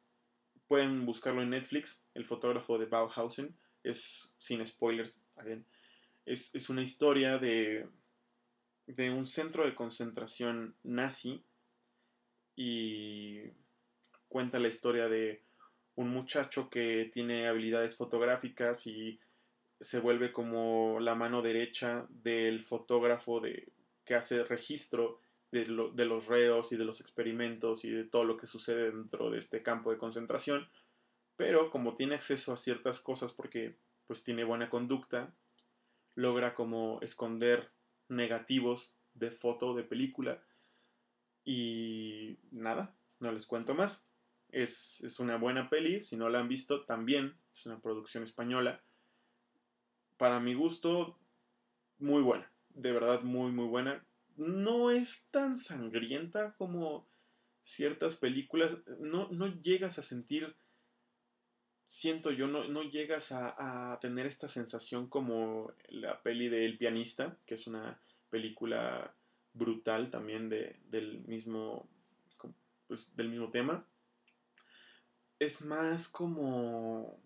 pueden 0.68 1.04
buscarlo 1.04 1.42
en 1.42 1.50
Netflix, 1.50 2.00
el 2.14 2.24
fotógrafo 2.24 2.78
de 2.78 2.86
Bauhausen, 2.86 3.52
es 3.82 4.32
sin 4.36 4.64
spoilers, 4.64 5.20
es, 6.24 6.54
es, 6.54 6.70
una 6.70 6.80
historia 6.80 7.38
de, 7.38 7.88
de 8.86 9.10
un 9.10 9.26
centro 9.26 9.64
de 9.64 9.74
concentración 9.74 10.76
nazi 10.84 11.42
y 12.54 13.40
cuenta 14.28 14.60
la 14.60 14.68
historia 14.68 15.08
de 15.08 15.42
un 15.96 16.10
muchacho 16.10 16.70
que 16.70 17.10
tiene 17.12 17.48
habilidades 17.48 17.96
fotográficas 17.96 18.86
y 18.86 19.18
se 19.80 19.98
vuelve 19.98 20.30
como 20.30 21.00
la 21.00 21.16
mano 21.16 21.42
derecha 21.42 22.06
del 22.10 22.62
fotógrafo 22.62 23.40
de, 23.40 23.72
que 24.04 24.14
hace 24.14 24.44
registro 24.44 25.18
de, 25.52 25.66
los 25.66 26.26
reos 26.26 26.72
y 26.72 26.76
de 26.76 26.84
los 26.84 27.00
experimentos 27.02 27.84
y 27.84 27.90
de 27.90 28.04
todo 28.04 28.24
lo 28.24 28.38
que 28.38 28.46
sucede 28.46 28.90
dentro 28.90 29.30
de 29.30 29.38
este 29.38 29.62
campo 29.62 29.90
de 29.90 29.98
concentración, 29.98 30.66
pero 31.36 31.70
como 31.70 31.94
tiene 31.94 32.14
acceso 32.14 32.54
a 32.54 32.56
ciertas 32.56 33.00
cosas 33.00 33.32
porque 33.32 33.76
pues 34.06 34.24
tiene 34.24 34.44
buena 34.44 34.70
conducta, 34.70 35.34
logra 36.14 36.54
como 36.54 37.00
esconder 37.02 37.70
negativos 38.08 38.94
de 39.14 39.30
foto 39.30 39.74
de 39.74 39.84
película 39.84 40.42
y 41.44 42.38
nada, 42.50 42.94
no 43.20 43.30
les 43.30 43.46
cuento 43.46 43.74
más. 43.74 44.06
Es, 44.48 45.02
es 45.02 45.18
una 45.18 45.36
buena 45.36 45.70
peli, 45.70 46.00
si 46.00 46.16
no 46.16 46.28
la 46.28 46.40
han 46.40 46.48
visto 46.48 46.84
también, 46.84 47.34
es 47.54 47.66
una 47.66 47.78
producción 47.80 48.24
española. 48.24 48.82
Para 50.16 50.40
mi 50.40 50.54
gusto, 50.54 51.18
muy 51.98 52.22
buena, 52.22 52.50
de 52.70 52.92
verdad 52.92 53.22
muy 53.22 53.50
muy 53.50 53.66
buena 53.66 54.02
no 54.46 54.90
es 54.90 55.28
tan 55.30 55.56
sangrienta 55.56 56.54
como 56.56 57.08
ciertas 57.64 58.16
películas. 58.16 58.76
No, 59.00 59.28
no 59.30 59.46
llegas 59.60 59.98
a 59.98 60.02
sentir, 60.02 60.54
siento 61.86 62.30
yo, 62.30 62.46
no, 62.46 62.64
no 62.68 62.82
llegas 62.82 63.32
a, 63.32 63.98
tener 64.00 64.26
esta 64.26 64.48
sensación 64.48 65.08
como 65.08 65.72
la 65.88 66.22
peli 66.22 66.48
de 66.48 66.64
El 66.64 66.78
pianista, 66.78 67.38
que 67.46 67.54
es 67.54 67.66
una 67.66 68.00
película 68.30 69.14
brutal 69.54 70.10
también 70.10 70.48
de, 70.48 70.80
del 70.88 71.20
mismo 71.26 71.88
pues, 72.92 73.16
del 73.16 73.30
mismo 73.30 73.50
tema. 73.50 73.86
Es 75.38 75.64
más 75.64 76.08
como 76.08 77.18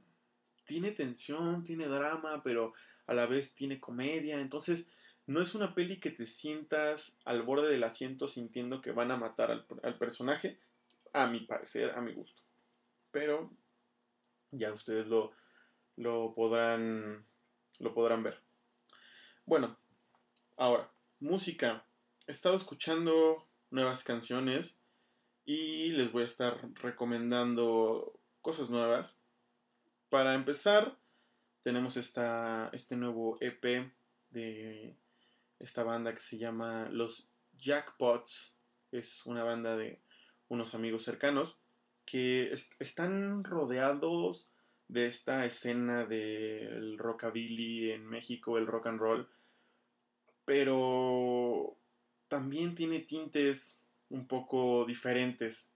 tiene 0.64 0.93
tensión, 0.93 1.64
tiene 1.64 1.86
drama, 1.86 2.43
pero 2.45 2.72
a 3.07 3.14
la 3.14 3.26
vez 3.26 3.55
tiene 3.55 3.80
comedia. 3.80 4.40
Entonces, 4.40 4.86
no 5.27 5.43
es 5.43 5.55
una 5.55 5.74
peli 5.74 5.99
que 5.99 6.11
te 6.11 6.27
sientas 6.27 7.18
al 7.24 7.43
borde 7.43 7.68
del 7.68 7.85
asiento 7.85 8.29
sintiendo 8.29 8.81
que 8.81 8.93
van 8.93 9.11
a 9.11 9.16
matar 9.16 9.51
al, 9.51 9.99
personaje, 9.99 10.61
a 11.12 11.27
mi 11.27 11.41
parecer, 11.41 11.91
a 11.91 12.01
mi 12.01 12.12
gusto. 12.12 12.43
Pero 13.11 13.51
ya 14.53 14.72
ustedes 14.72 15.09
lo, 15.09 15.33
lo, 15.97 16.33
podrán, 16.35 17.27
lo 17.81 17.93
podrán 17.93 18.22
ver. 18.22 18.41
Bueno, 19.45 19.77
ahora, 20.57 20.91
música. 21.18 21.85
He 22.29 22.33
estado 22.33 22.57
escuchando 22.57 23.49
nuevas 23.70 24.05
canciones 24.05 24.81
y 25.45 25.89
les 25.91 26.12
voy 26.12 26.22
a 26.22 26.27
estar 26.27 26.61
recomendando 26.74 28.18
cosas 28.43 28.70
nuevas. 28.70 29.18
Para 30.09 30.35
empezar, 30.35 30.97
tenemos 31.62 31.97
esta, 31.97 32.70
este 32.72 32.95
nuevo 32.95 33.39
EP 33.41 33.93
de 34.31 34.97
esta 35.59 35.82
banda 35.82 36.14
que 36.14 36.20
se 36.20 36.38
llama 36.38 36.88
Los 36.90 37.28
Jackpots. 37.59 38.54
Es 38.92 39.24
una 39.26 39.44
banda 39.44 39.76
de 39.76 40.00
unos 40.48 40.74
amigos 40.74 41.02
cercanos 41.02 41.59
que 42.04 42.54
están 42.78 43.42
rodeados 43.44 44.50
de 44.88 45.07
esta 45.07 45.44
escena 45.44 46.07
del 46.07 46.96
rockabilly 46.98 47.90
en 47.90 48.07
México, 48.07 48.57
el 48.57 48.66
rock 48.66 48.86
and 48.86 49.00
roll, 49.00 49.28
pero 50.44 51.76
también 52.28 52.74
tiene 52.74 53.00
tintes 53.00 53.82
un 54.09 54.26
poco 54.28 54.84
diferentes 54.86 55.72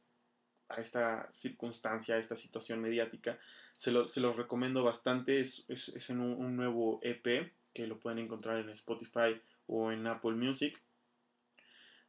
a 0.69 0.81
esta 0.81 1.29
circunstancia, 1.33 2.15
a 2.15 2.19
esta 2.19 2.37
situación 2.37 2.81
mediática. 2.81 3.39
Se, 3.75 3.91
los 3.91 4.37
recomiendo 4.37 4.85
bastante, 4.85 5.41
es, 5.41 5.65
en 6.09 6.21
un, 6.21 6.57
nuevo 6.57 7.01
EP 7.03 7.53
que 7.75 7.87
lo 7.87 7.99
pueden 7.99 8.19
encontrar 8.21 8.59
en 8.59 8.69
Spotify 8.71 9.41
o 9.71 9.93
en 9.93 10.07
Apple 10.07 10.33
Music. 10.33 10.83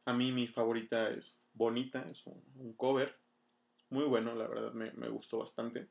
A 0.04 0.12
mí 0.12 0.32
mi 0.32 0.48
favorita 0.48 1.10
es 1.10 1.42
Bonita, 1.54 2.04
es 2.10 2.26
un, 2.26 2.74
cover. 2.74 3.14
Muy 3.90 4.04
bueno, 4.04 4.34
la 4.34 4.48
verdad 4.48 4.72
me, 4.72 5.08
gustó 5.08 5.38
bastante. 5.38 5.88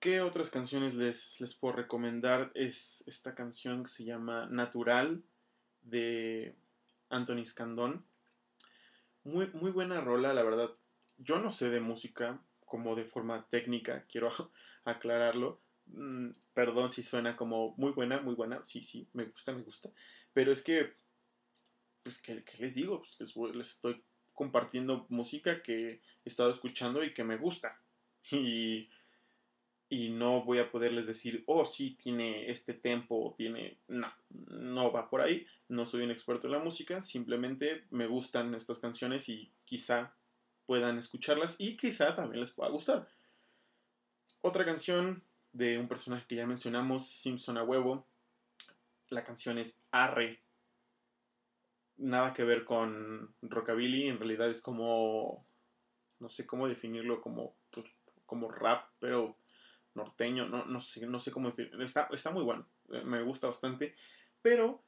¿Qué 0.00 0.20
otras 0.20 0.50
canciones 0.50 0.94
les, 0.94 1.40
les 1.40 1.54
puedo 1.54 1.74
recomendar? 1.74 2.50
Es 2.54 3.04
esta 3.06 3.34
canción 3.34 3.84
que 3.84 3.90
se 3.90 4.04
llama 4.04 4.46
Natural 4.46 5.22
de 5.82 6.56
Anthony 7.10 7.44
Scandón. 7.44 8.04
Muy, 9.24 9.48
muy 9.52 9.70
buena 9.70 10.00
rola, 10.00 10.34
la 10.34 10.42
verdad. 10.42 10.70
Yo 11.18 11.38
no 11.38 11.50
sé 11.50 11.70
de 11.70 11.80
música 11.80 12.40
como 12.64 12.96
de 12.96 13.04
forma 13.04 13.46
técnica, 13.50 14.04
quiero 14.10 14.32
aclararlo. 14.84 15.60
Mm, 15.86 16.30
perdón 16.52 16.90
si 16.92 17.02
suena 17.02 17.36
como 17.36 17.74
muy 17.76 17.92
buena, 17.92 18.20
muy 18.20 18.34
buena. 18.34 18.62
Sí, 18.64 18.82
sí, 18.82 19.08
me 19.12 19.24
gusta, 19.24 19.52
me 19.52 19.62
gusta. 19.62 19.90
Pero 20.36 20.52
es 20.52 20.62
que, 20.62 20.92
pues, 22.02 22.20
¿qué, 22.20 22.44
les 22.58 22.74
digo? 22.74 22.98
Pues 23.00 23.18
les, 23.18 23.54
les 23.54 23.70
estoy 23.70 24.04
compartiendo 24.34 25.06
música 25.08 25.62
que 25.62 25.92
he 25.92 26.00
estado 26.26 26.50
escuchando 26.50 27.02
y 27.02 27.14
que 27.14 27.24
me 27.24 27.38
gusta. 27.38 27.80
Y 28.30 28.90
y 29.88 30.10
no 30.10 30.42
voy 30.42 30.58
a 30.58 30.70
poderles 30.70 31.06
decir, 31.06 31.44
oh, 31.46 31.64
sí, 31.64 31.96
tiene 32.02 32.50
este 32.50 32.74
tempo, 32.74 33.34
tiene... 33.36 33.78
No, 33.86 34.12
no 34.48 34.90
va 34.90 35.08
por 35.08 35.20
ahí, 35.20 35.46
no 35.68 35.84
soy 35.84 36.02
un 36.02 36.10
experto 36.10 36.48
en 36.48 36.54
la 36.54 36.58
música, 36.58 37.00
simplemente 37.00 37.84
me 37.90 38.06
gustan 38.06 38.54
estas 38.54 38.78
canciones 38.78 39.28
y 39.28 39.52
quizá 39.64 40.12
puedan 40.66 40.98
escucharlas 40.98 41.54
y 41.58 41.76
quizá 41.76 42.16
también 42.16 42.40
les 42.40 42.50
pueda 42.50 42.70
gustar. 42.70 43.08
Otra 44.40 44.64
canción 44.64 45.22
de 45.52 45.78
un 45.78 45.86
personaje 45.86 46.26
que 46.28 46.36
ya 46.36 46.46
mencionamos, 46.46 47.06
Simpson 47.08 47.56
a 47.56 47.62
huevo, 47.62 48.04
la 49.08 49.24
canción 49.24 49.58
es 49.58 49.82
Arre. 49.90 50.40
Nada 51.96 52.34
que 52.34 52.44
ver 52.44 52.64
con 52.64 53.34
rockabilly, 53.42 54.08
en 54.08 54.18
realidad 54.18 54.50
es 54.50 54.60
como, 54.60 55.46
no 56.18 56.28
sé 56.28 56.46
cómo 56.46 56.68
definirlo, 56.68 57.20
como, 57.20 57.56
pues, 57.70 57.86
como 58.26 58.50
rap, 58.50 58.90
pero 58.98 59.38
norteño, 59.94 60.46
no, 60.46 60.66
no, 60.66 60.80
sé, 60.80 61.06
no 61.06 61.18
sé 61.18 61.30
cómo 61.32 61.54
está, 61.80 62.08
está 62.12 62.30
muy 62.30 62.42
bueno, 62.42 62.68
eh, 62.90 63.02
me 63.02 63.22
gusta 63.22 63.46
bastante, 63.46 63.96
pero 64.42 64.84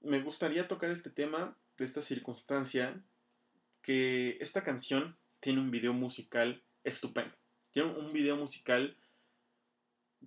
me 0.00 0.20
gustaría 0.20 0.68
tocar 0.68 0.90
este 0.90 1.10
tema 1.10 1.56
de 1.76 1.84
esta 1.84 2.02
circunstancia 2.02 3.02
que 3.82 4.36
esta 4.40 4.62
canción 4.62 5.16
tiene 5.40 5.60
un 5.60 5.70
video 5.70 5.92
musical 5.92 6.62
estupendo. 6.84 7.34
Tiene 7.72 7.90
un 7.90 8.12
video 8.12 8.36
musical, 8.36 8.96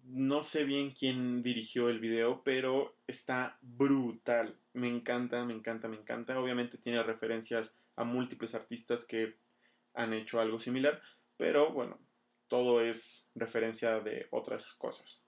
no 0.03 0.43
sé 0.43 0.63
bien 0.63 0.91
quién 0.91 1.43
dirigió 1.43 1.89
el 1.89 1.99
video, 1.99 2.43
pero 2.43 2.95
está 3.07 3.57
brutal. 3.61 4.57
Me 4.73 4.87
encanta, 4.87 5.43
me 5.45 5.53
encanta, 5.53 5.87
me 5.87 5.97
encanta. 5.97 6.39
Obviamente 6.39 6.77
tiene 6.77 7.03
referencias 7.03 7.75
a 7.95 8.03
múltiples 8.03 8.55
artistas 8.55 9.05
que 9.05 9.35
han 9.93 10.13
hecho 10.13 10.39
algo 10.39 10.59
similar, 10.59 11.01
pero 11.37 11.71
bueno, 11.71 11.99
todo 12.47 12.81
es 12.81 13.27
referencia 13.35 13.99
de 13.99 14.27
otras 14.31 14.73
cosas. 14.73 15.25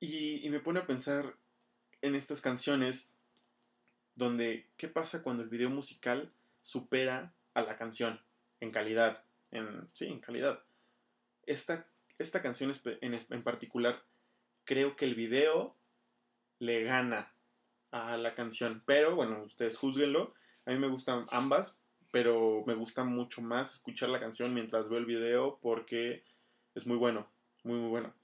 Y, 0.00 0.48
me 0.50 0.60
pone 0.60 0.80
a 0.80 0.86
pensar 0.86 1.36
en 2.00 2.14
estas 2.14 2.40
canciones 2.40 3.14
donde, 4.14 4.68
¿qué 4.76 4.88
pasa 4.88 5.22
cuando 5.22 5.42
el 5.42 5.48
video 5.48 5.70
musical 5.70 6.32
supera 6.60 7.34
a 7.54 7.62
la 7.62 7.76
canción 7.76 8.20
en 8.60 8.72
calidad? 8.72 9.24
En, 9.50 9.88
sí, 9.92 10.06
en 10.06 10.20
calidad. 10.20 10.64
Esta, 11.46 11.86
esta 12.22 12.42
canción 12.42 12.72
en, 13.00 13.14
en 13.28 13.42
particular, 13.42 14.02
creo 14.64 14.96
que 14.96 15.04
el 15.04 15.14
video 15.14 15.76
le 16.58 16.84
gana 16.84 17.34
a 17.90 18.16
la 18.16 18.34
canción. 18.34 18.82
Pero 18.86 19.14
bueno, 19.14 19.42
ustedes 19.44 19.76
juzguenlo. 19.76 20.34
A 20.64 20.70
mí 20.70 20.78
me 20.78 20.88
gustan 20.88 21.26
ambas, 21.30 21.82
pero 22.10 22.62
me 22.66 22.74
gusta 22.74 23.04
mucho 23.04 23.42
más 23.42 23.74
escuchar 23.74 24.10
la 24.10 24.20
canción 24.20 24.54
mientras 24.54 24.88
veo 24.88 24.98
el 24.98 25.06
video 25.06 25.58
porque 25.60 26.24
es 26.74 26.86
muy 26.86 26.96
bueno, 26.96 27.28
muy 27.64 27.78
muy 27.78 27.88
bueno. 27.88 28.14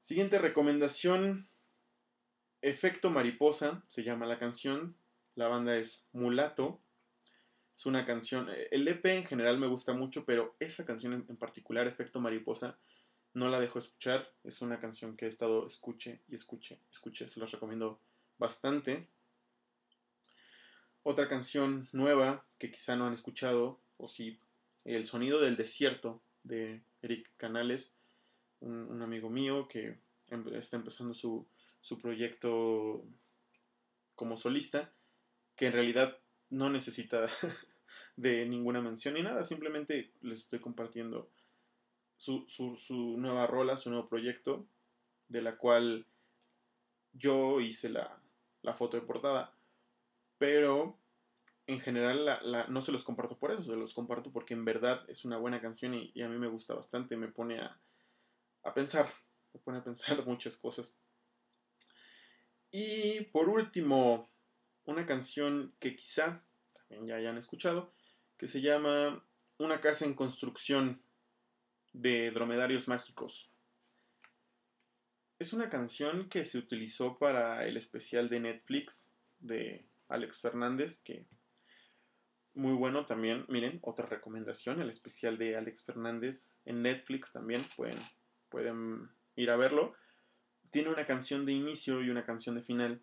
Siguiente 0.00 0.38
recomendación, 0.38 1.48
Efecto 2.60 3.08
Mariposa, 3.08 3.82
se 3.88 4.02
llama 4.02 4.26
la 4.26 4.38
canción, 4.38 4.96
la 5.34 5.48
banda 5.48 5.76
es 5.76 6.04
Mulato, 6.12 6.80
es 7.76 7.86
una 7.86 8.04
canción, 8.04 8.48
el 8.70 8.86
EP 8.86 9.04
en 9.06 9.26
general 9.26 9.58
me 9.58 9.66
gusta 9.66 9.92
mucho, 9.92 10.24
pero 10.24 10.54
esa 10.60 10.84
canción 10.84 11.12
en 11.28 11.36
particular, 11.36 11.86
Efecto 11.86 12.20
Mariposa, 12.20 12.78
no 13.34 13.48
la 13.48 13.60
dejo 13.60 13.80
escuchar, 13.80 14.32
es 14.44 14.62
una 14.62 14.80
canción 14.80 15.16
que 15.16 15.24
he 15.24 15.28
estado 15.28 15.66
escuche 15.66 16.20
y 16.28 16.36
escuche, 16.36 16.78
escuche, 16.90 17.28
se 17.28 17.40
los 17.40 17.50
recomiendo 17.50 17.98
bastante. 18.38 19.08
Otra 21.02 21.28
canción 21.28 21.88
nueva 21.92 22.44
que 22.58 22.70
quizá 22.70 22.96
no 22.96 23.06
han 23.06 23.12
escuchado, 23.12 23.80
o 23.98 24.08
si 24.08 24.38
El 24.84 25.06
sonido 25.06 25.40
del 25.40 25.56
desierto 25.56 26.20
de 26.44 26.82
Eric 27.02 27.30
Canales, 27.36 27.92
un, 28.60 29.02
amigo 29.02 29.30
mío 29.30 29.66
que 29.66 29.98
está 30.52 30.76
empezando 30.76 31.14
su, 31.14 31.46
su 31.80 31.98
proyecto 31.98 33.02
como 34.14 34.36
solista, 34.36 34.92
que 35.56 35.66
en 35.66 35.72
realidad 35.72 36.18
no 36.54 36.70
necesita 36.70 37.26
de 38.16 38.46
ninguna 38.46 38.80
mención 38.80 39.14
ni 39.14 39.22
nada, 39.22 39.44
simplemente 39.44 40.12
les 40.22 40.40
estoy 40.40 40.60
compartiendo 40.60 41.30
su, 42.16 42.44
su, 42.48 43.16
nueva 43.18 43.46
rola, 43.46 43.76
su 43.76 43.90
nuevo 43.90 44.08
proyecto, 44.08 44.66
de 45.28 45.42
la 45.42 45.56
cual 45.56 46.06
yo 47.12 47.60
hice 47.60 47.88
la, 47.88 48.18
la 48.62 48.74
foto 48.74 48.96
de 48.96 49.06
portada 49.06 49.54
pero 50.38 50.98
en 51.66 51.80
general 51.80 52.24
la, 52.26 52.66
no 52.66 52.80
se 52.80 52.92
los 52.92 53.04
comparto 53.04 53.38
por 53.38 53.52
eso, 53.52 53.62
se 53.62 53.76
los 53.76 53.94
comparto 53.94 54.30
porque 54.32 54.54
en 54.54 54.64
verdad 54.64 55.02
es 55.08 55.24
una 55.24 55.38
buena 55.38 55.60
canción 55.60 55.94
y, 55.94 56.20
a 56.20 56.28
mí 56.28 56.38
me 56.38 56.48
gusta 56.48 56.74
bastante, 56.74 57.16
me 57.16 57.28
pone 57.28 57.60
a, 57.60 57.80
a, 58.64 58.74
pensar, 58.74 59.10
me 59.52 59.60
pone 59.60 59.78
a 59.78 59.84
pensar 59.84 60.22
muchas 60.26 60.56
cosas. 60.56 60.98
Y 62.70 63.22
por 63.32 63.48
último, 63.48 64.28
una 64.86 65.06
canción 65.06 65.74
que 65.80 65.96
quizá 65.96 66.42
también 66.74 67.06
ya 67.06 67.16
hayan 67.16 67.38
escuchado, 67.38 67.92
que 68.36 68.46
se 68.46 68.60
llama 68.60 69.24
Una 69.58 69.80
casa 69.80 70.04
en 70.04 70.14
construcción 70.14 71.00
de 71.92 72.30
dromedarios 72.30 72.88
mágicos. 72.88 73.50
Es 75.38 75.52
una 75.52 75.68
canción 75.68 76.28
que 76.28 76.44
se 76.44 76.58
utilizó 76.58 77.18
para 77.18 77.66
el 77.66 77.76
especial 77.76 78.28
de 78.28 78.40
Netflix 78.40 79.10
de 79.38 79.84
Alex 80.08 80.38
Fernández, 80.40 81.00
que 81.02 81.26
muy 82.54 82.72
bueno 82.72 83.04
también, 83.04 83.44
miren, 83.48 83.80
otra 83.82 84.06
recomendación, 84.06 84.80
el 84.80 84.90
especial 84.90 85.38
de 85.38 85.56
Alex 85.56 85.84
Fernández 85.84 86.60
en 86.64 86.82
Netflix 86.82 87.32
también, 87.32 87.64
pueden, 87.76 87.98
pueden 88.48 89.08
ir 89.34 89.50
a 89.50 89.56
verlo. 89.56 89.94
Tiene 90.70 90.90
una 90.90 91.06
canción 91.06 91.46
de 91.46 91.52
inicio 91.52 92.02
y 92.02 92.10
una 92.10 92.24
canción 92.24 92.54
de 92.54 92.62
final, 92.62 93.02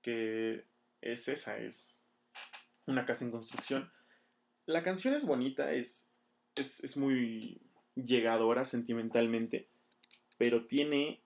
que 0.00 0.64
es 1.00 1.28
esa, 1.28 1.58
es 1.58 2.02
una 2.86 3.06
casa 3.06 3.24
en 3.24 3.30
construcción. 3.30 3.90
La 4.66 4.82
canción 4.82 5.14
es 5.14 5.24
bonita, 5.24 5.72
es, 5.72 6.12
es, 6.56 6.82
es 6.84 6.96
muy 6.96 7.60
llegadora 7.94 8.64
sentimentalmente, 8.64 9.68
pero 10.36 10.66
tiene 10.66 11.22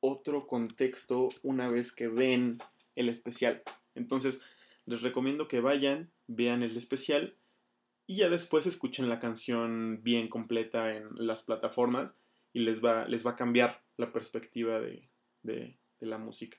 otro 0.00 0.46
contexto 0.46 1.28
una 1.42 1.68
vez 1.68 1.92
que 1.92 2.08
ven 2.08 2.58
el 2.94 3.08
especial. 3.08 3.62
Entonces, 3.94 4.40
les 4.86 5.02
recomiendo 5.02 5.48
que 5.48 5.60
vayan, 5.60 6.10
vean 6.26 6.62
el 6.62 6.76
especial 6.76 7.36
y 8.06 8.16
ya 8.16 8.28
después 8.28 8.66
escuchen 8.66 9.08
la 9.08 9.18
canción 9.18 10.02
bien 10.02 10.28
completa 10.28 10.94
en 10.94 11.08
las 11.14 11.42
plataformas 11.42 12.18
y 12.52 12.60
les 12.60 12.84
va, 12.84 13.06
les 13.08 13.26
va 13.26 13.32
a 13.32 13.36
cambiar 13.36 13.82
la 13.96 14.12
perspectiva 14.12 14.78
de, 14.80 15.08
de 15.42 15.78
la 16.00 16.18
música. 16.18 16.58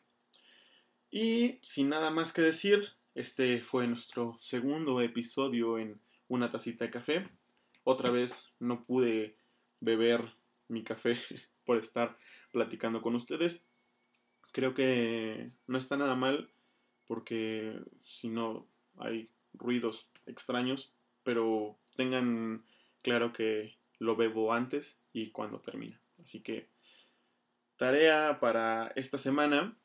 Y 1.12 1.60
sin 1.62 1.90
nada 1.90 2.10
más 2.10 2.34
que 2.34 2.42
decir, 2.42 2.90
este 3.14 3.62
fue 3.62 3.88
nuestro 3.88 4.36
segundo 4.40 5.02
episodio 5.02 5.78
en 5.78 6.00
Una 6.28 6.52
tacita 6.52 6.86
de 6.86 6.92
café. 6.92 7.30
Otra 7.84 8.10
vez 8.10 8.52
no 8.60 8.84
pude 8.84 9.38
beber 9.80 10.36
mi 10.68 10.84
café 10.84 11.18
por 11.66 11.78
estar 11.78 12.18
platicando 12.52 13.02
con 13.02 13.16
ustedes. 13.16 13.64
Creo 14.52 14.74
que 14.74 15.52
no 15.68 15.78
está 15.78 15.98
nada 15.98 16.16
mal 16.16 16.50
porque 17.08 17.80
si 18.04 18.30
no 18.30 18.68
hay 18.98 19.30
ruidos 19.54 20.10
extraños, 20.26 20.94
pero 21.24 21.78
tengan 21.96 22.66
claro 23.02 23.34
que 23.34 23.78
lo 24.00 24.16
bebo 24.16 24.54
antes 24.54 25.00
y 25.14 25.32
cuando 25.32 25.60
termina. 25.60 26.00
Así 26.22 26.42
que 26.42 26.70
tarea 27.78 28.40
para 28.40 28.88
esta 28.96 29.18
semana, 29.18 29.78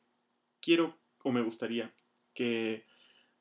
quiero 0.59 0.97
o 1.23 1.31
me 1.31 1.41
gustaría 1.41 1.93
que 2.33 2.85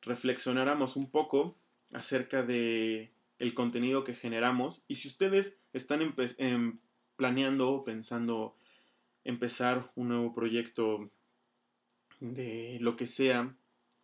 reflexionáramos 0.03 0.97
un 0.97 1.11
poco 1.11 1.57
acerca 1.93 2.43
de 2.43 3.13
el 3.39 3.55
contenido 3.55 4.05
que 4.05 4.15
generamos 4.15 4.85
y 4.87 4.97
si 4.97 5.09
ustedes 5.09 5.59
están 5.73 6.15
em, 6.39 6.79
planeando 7.17 7.71
o 7.71 7.85
pensando 7.85 8.57
empezar 9.25 9.91
un 9.95 10.09
nuevo 10.09 10.35
proyecto 10.35 11.11
de 12.21 12.79
lo 12.81 12.97
que 12.97 13.07
sea 13.07 13.57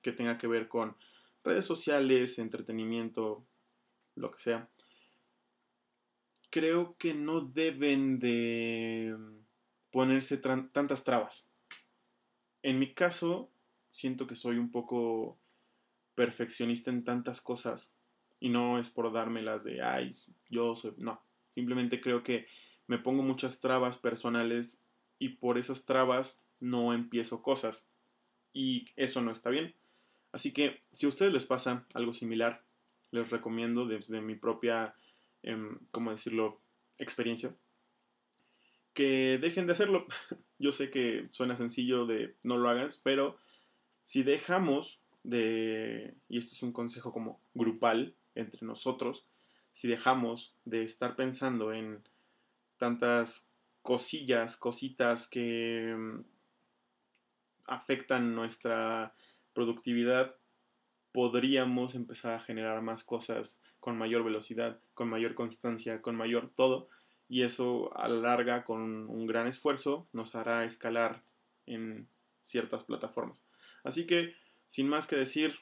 que 0.02 0.12
tenga 0.12 0.38
que 0.38 0.46
ver 0.46 0.68
con 0.68 0.96
redes 1.44 1.66
sociales, 1.66 2.38
entretenimiento, 2.38 3.46
lo 4.14 4.30
que 4.30 4.38
sea, 4.38 4.68
creo 6.50 6.96
que 6.96 7.14
no 7.14 7.40
deben 7.40 8.18
de 8.18 9.16
ponerse 9.90 10.38
tantas 10.38 11.04
trabas. 11.04 11.52
En 12.62 12.78
mi 12.78 12.94
caso, 12.94 13.50
siento 13.96 14.26
que 14.26 14.36
soy 14.36 14.58
un 14.58 14.70
poco 14.70 15.38
perfeccionista 16.14 16.90
en 16.90 17.02
tantas 17.02 17.40
cosas 17.40 17.94
y 18.38 18.50
no 18.50 18.78
es 18.78 18.90
por 18.90 19.10
dármelas 19.10 19.64
de, 19.64 19.80
ay, 19.82 20.10
yo 20.50 20.74
soy, 20.74 20.92
no, 20.98 21.22
simplemente 21.54 21.98
creo 21.98 22.22
que 22.22 22.46
me 22.88 22.98
pongo 22.98 23.22
muchas 23.22 23.58
trabas 23.58 23.96
personales 23.96 24.82
y 25.18 25.30
por 25.30 25.56
esas 25.56 25.86
trabas 25.86 26.44
no 26.60 26.92
empiezo 26.92 27.40
cosas 27.40 27.88
y 28.52 28.86
eso 28.96 29.22
no 29.22 29.30
está 29.30 29.48
bien. 29.48 29.74
Así 30.30 30.52
que 30.52 30.82
si 30.92 31.06
a 31.06 31.08
ustedes 31.08 31.32
les 31.32 31.46
pasa 31.46 31.86
algo 31.94 32.12
similar, 32.12 32.62
les 33.12 33.30
recomiendo 33.30 33.86
desde 33.86 34.20
mi 34.20 34.34
propia, 34.34 34.94
eh, 35.42 35.56
¿cómo 35.90 36.10
decirlo?, 36.10 36.60
experiencia, 36.98 37.54
que 38.92 39.38
dejen 39.38 39.66
de 39.66 39.72
hacerlo. 39.72 40.06
Yo 40.58 40.70
sé 40.70 40.90
que 40.90 41.28
suena 41.30 41.56
sencillo 41.56 42.04
de 42.04 42.34
no 42.42 42.58
lo 42.58 42.68
hagas, 42.68 43.00
pero 43.02 43.38
si 44.06 44.22
dejamos 44.22 45.00
de, 45.24 46.14
y 46.28 46.38
esto 46.38 46.54
es 46.54 46.62
un 46.62 46.70
consejo 46.70 47.12
como 47.12 47.40
grupal 47.54 48.14
entre 48.36 48.64
nosotros, 48.64 49.26
si 49.72 49.88
dejamos 49.88 50.54
de 50.64 50.84
estar 50.84 51.16
pensando 51.16 51.72
en 51.72 52.04
tantas 52.76 53.50
cosillas, 53.82 54.56
cositas 54.56 55.26
que 55.26 55.92
mm, 55.98 56.20
afectan 57.64 58.36
nuestra 58.36 59.12
productividad, 59.54 60.36
podríamos 61.10 61.96
empezar 61.96 62.34
a 62.34 62.40
generar 62.40 62.82
más 62.82 63.02
cosas 63.02 63.60
con 63.80 63.98
mayor 63.98 64.22
velocidad, 64.22 64.78
con 64.94 65.08
mayor 65.08 65.34
constancia, 65.34 66.00
con 66.00 66.14
mayor 66.14 66.52
todo, 66.54 66.88
y 67.28 67.42
eso 67.42 67.90
a 67.98 68.06
la 68.06 68.20
larga, 68.20 68.62
con 68.62 69.10
un 69.10 69.26
gran 69.26 69.48
esfuerzo, 69.48 70.06
nos 70.12 70.36
hará 70.36 70.64
escalar 70.64 71.22
en 71.66 72.06
ciertas 72.42 72.84
plataformas. 72.84 73.44
Así 73.86 74.04
que, 74.04 74.34
sin 74.66 74.88
más 74.88 75.06
que 75.06 75.14
decir, 75.14 75.54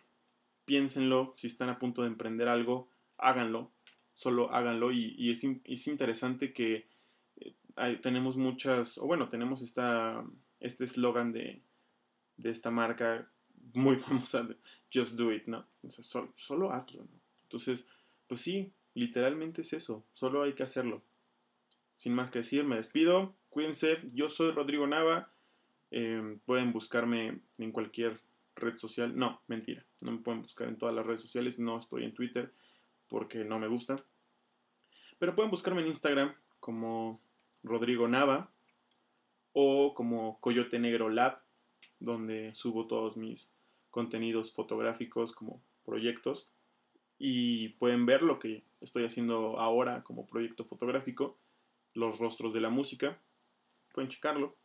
piénsenlo, 0.64 1.35
si 1.37 1.47
están 1.47 1.68
a 1.68 1.79
punto 1.79 2.03
de 2.03 2.09
emprender 2.09 2.49
algo, 2.49 2.89
háganlo, 3.18 3.70
solo 4.14 4.51
háganlo, 4.51 4.93
y, 4.93 5.31
es, 5.31 5.45
es, 5.64 5.87
interesante 5.89 6.55
que 6.55 6.87
eh, 7.37 7.99
tenemos 8.03 8.39
muchas, 8.39 8.97
o 8.97 9.07
bueno, 9.07 9.29
tenemos 9.29 9.61
esta, 9.61 10.25
este 10.59 10.85
eslogan 10.85 11.33
de, 11.33 11.61
de 12.39 12.51
esta 12.51 12.70
marca 12.70 13.29
muy 13.75 13.97
famosa 13.99 14.49
Just 14.93 15.18
Do 15.18 15.31
It, 15.31 15.45
¿no? 15.45 15.66
solo, 15.89 16.72
hazlo, 16.72 17.03
¿no? 17.03 17.20
Entonces, 17.43 17.87
pues 18.27 18.41
sí, 18.41 18.72
literalmente 18.95 19.61
es 19.61 19.75
eso, 19.75 20.03
solo 20.14 20.45
hay 20.45 20.55
que 20.55 20.62
hacerlo. 20.62 21.03
Sin 21.93 22.14
más 22.14 22.31
que 22.31 22.39
decir, 22.39 22.64
me 22.64 22.77
despido, 22.77 23.35
cuídense, 23.51 23.99
yo 24.14 24.31
soy 24.31 24.51
Rodrigo 24.51 24.87
Nava, 24.87 25.31
em, 25.97 26.38
pueden 26.40 26.72
buscarme 26.72 27.40
en 27.59 27.72
cualquier 27.72 28.20
red 28.57 28.76
social, 28.76 29.16
no, 29.16 29.40
mentira, 29.47 29.84
no 30.01 30.12
me 30.12 30.18
pueden 30.18 30.42
buscar 30.42 30.68
en 30.68 30.76
todas 30.76 30.95
las 30.95 31.07
redes 31.07 31.20
sociales, 31.20 31.59
no 31.59 31.78
estoy 31.78 32.05
en 32.05 32.14
Twitter 32.14 32.53
porque 33.09 33.45
no 33.45 33.59
me 33.59 33.68
gusta, 33.68 34.05
pero 35.18 35.34
pueden 35.34 35.51
buscarme 35.51 35.82
en 35.82 35.88
Instagram 35.88 36.34
como 36.61 37.20
Rodrigo 37.62 38.09
Nava 38.09 38.51
o 39.53 39.95
como 39.95 40.40
Coyote 40.40 40.78
Negro 40.78 41.09
Lab, 41.09 41.40
donde 42.01 42.55
subo 42.55 42.86
todos 42.86 43.16
mis 43.16 43.51
contenidos 43.90 44.53
fotográficos 44.53 45.32
como 45.32 45.62
proyectos. 45.84 46.51
Y 47.18 47.68
pueden 47.78 48.07
ver 48.07 48.22
lo 48.22 48.40
que 48.40 48.64
estoy 48.80 49.05
haciendo 49.05 49.61
ahora 49.61 50.03
como 50.03 50.26
proyecto 50.26 50.64
fotográfico, 50.64 51.38
los 51.95 52.18
rostros 52.18 52.53
de 52.53 52.61
la 52.61 52.70
música, 52.70 53.20
pueden 53.92 54.11
checarlo. 54.11 54.57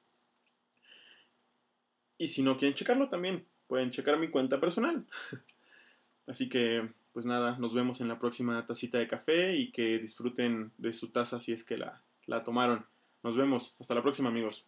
Y 2.19 2.27
si 2.27 2.43
no 2.43 2.57
quieren 2.57 2.75
checarlo 2.75 3.09
también, 3.09 3.45
pueden 3.67 3.89
checar 3.89 4.19
mi 4.19 4.29
cuenta 4.29 4.59
personal. 4.59 5.07
Así 6.27 6.49
que, 6.49 6.87
pues 7.13 7.25
nada, 7.25 7.57
nos 7.57 7.73
vemos 7.73 8.01
en 8.01 8.09
la 8.09 8.19
próxima 8.19 8.63
tacita 8.67 8.99
de 8.99 9.07
café 9.07 9.55
y 9.55 9.71
que 9.71 9.97
disfruten 9.97 10.71
de 10.77 10.93
su 10.93 11.07
taza 11.07 11.39
si 11.39 11.53
es 11.53 11.63
que 11.63 11.77
la, 11.77 12.03
la 12.27 12.43
tomaron. 12.43 12.85
Nos 13.23 13.35
vemos. 13.35 13.75
Hasta 13.79 13.95
la 13.95 14.03
próxima 14.03 14.29
amigos. 14.29 14.67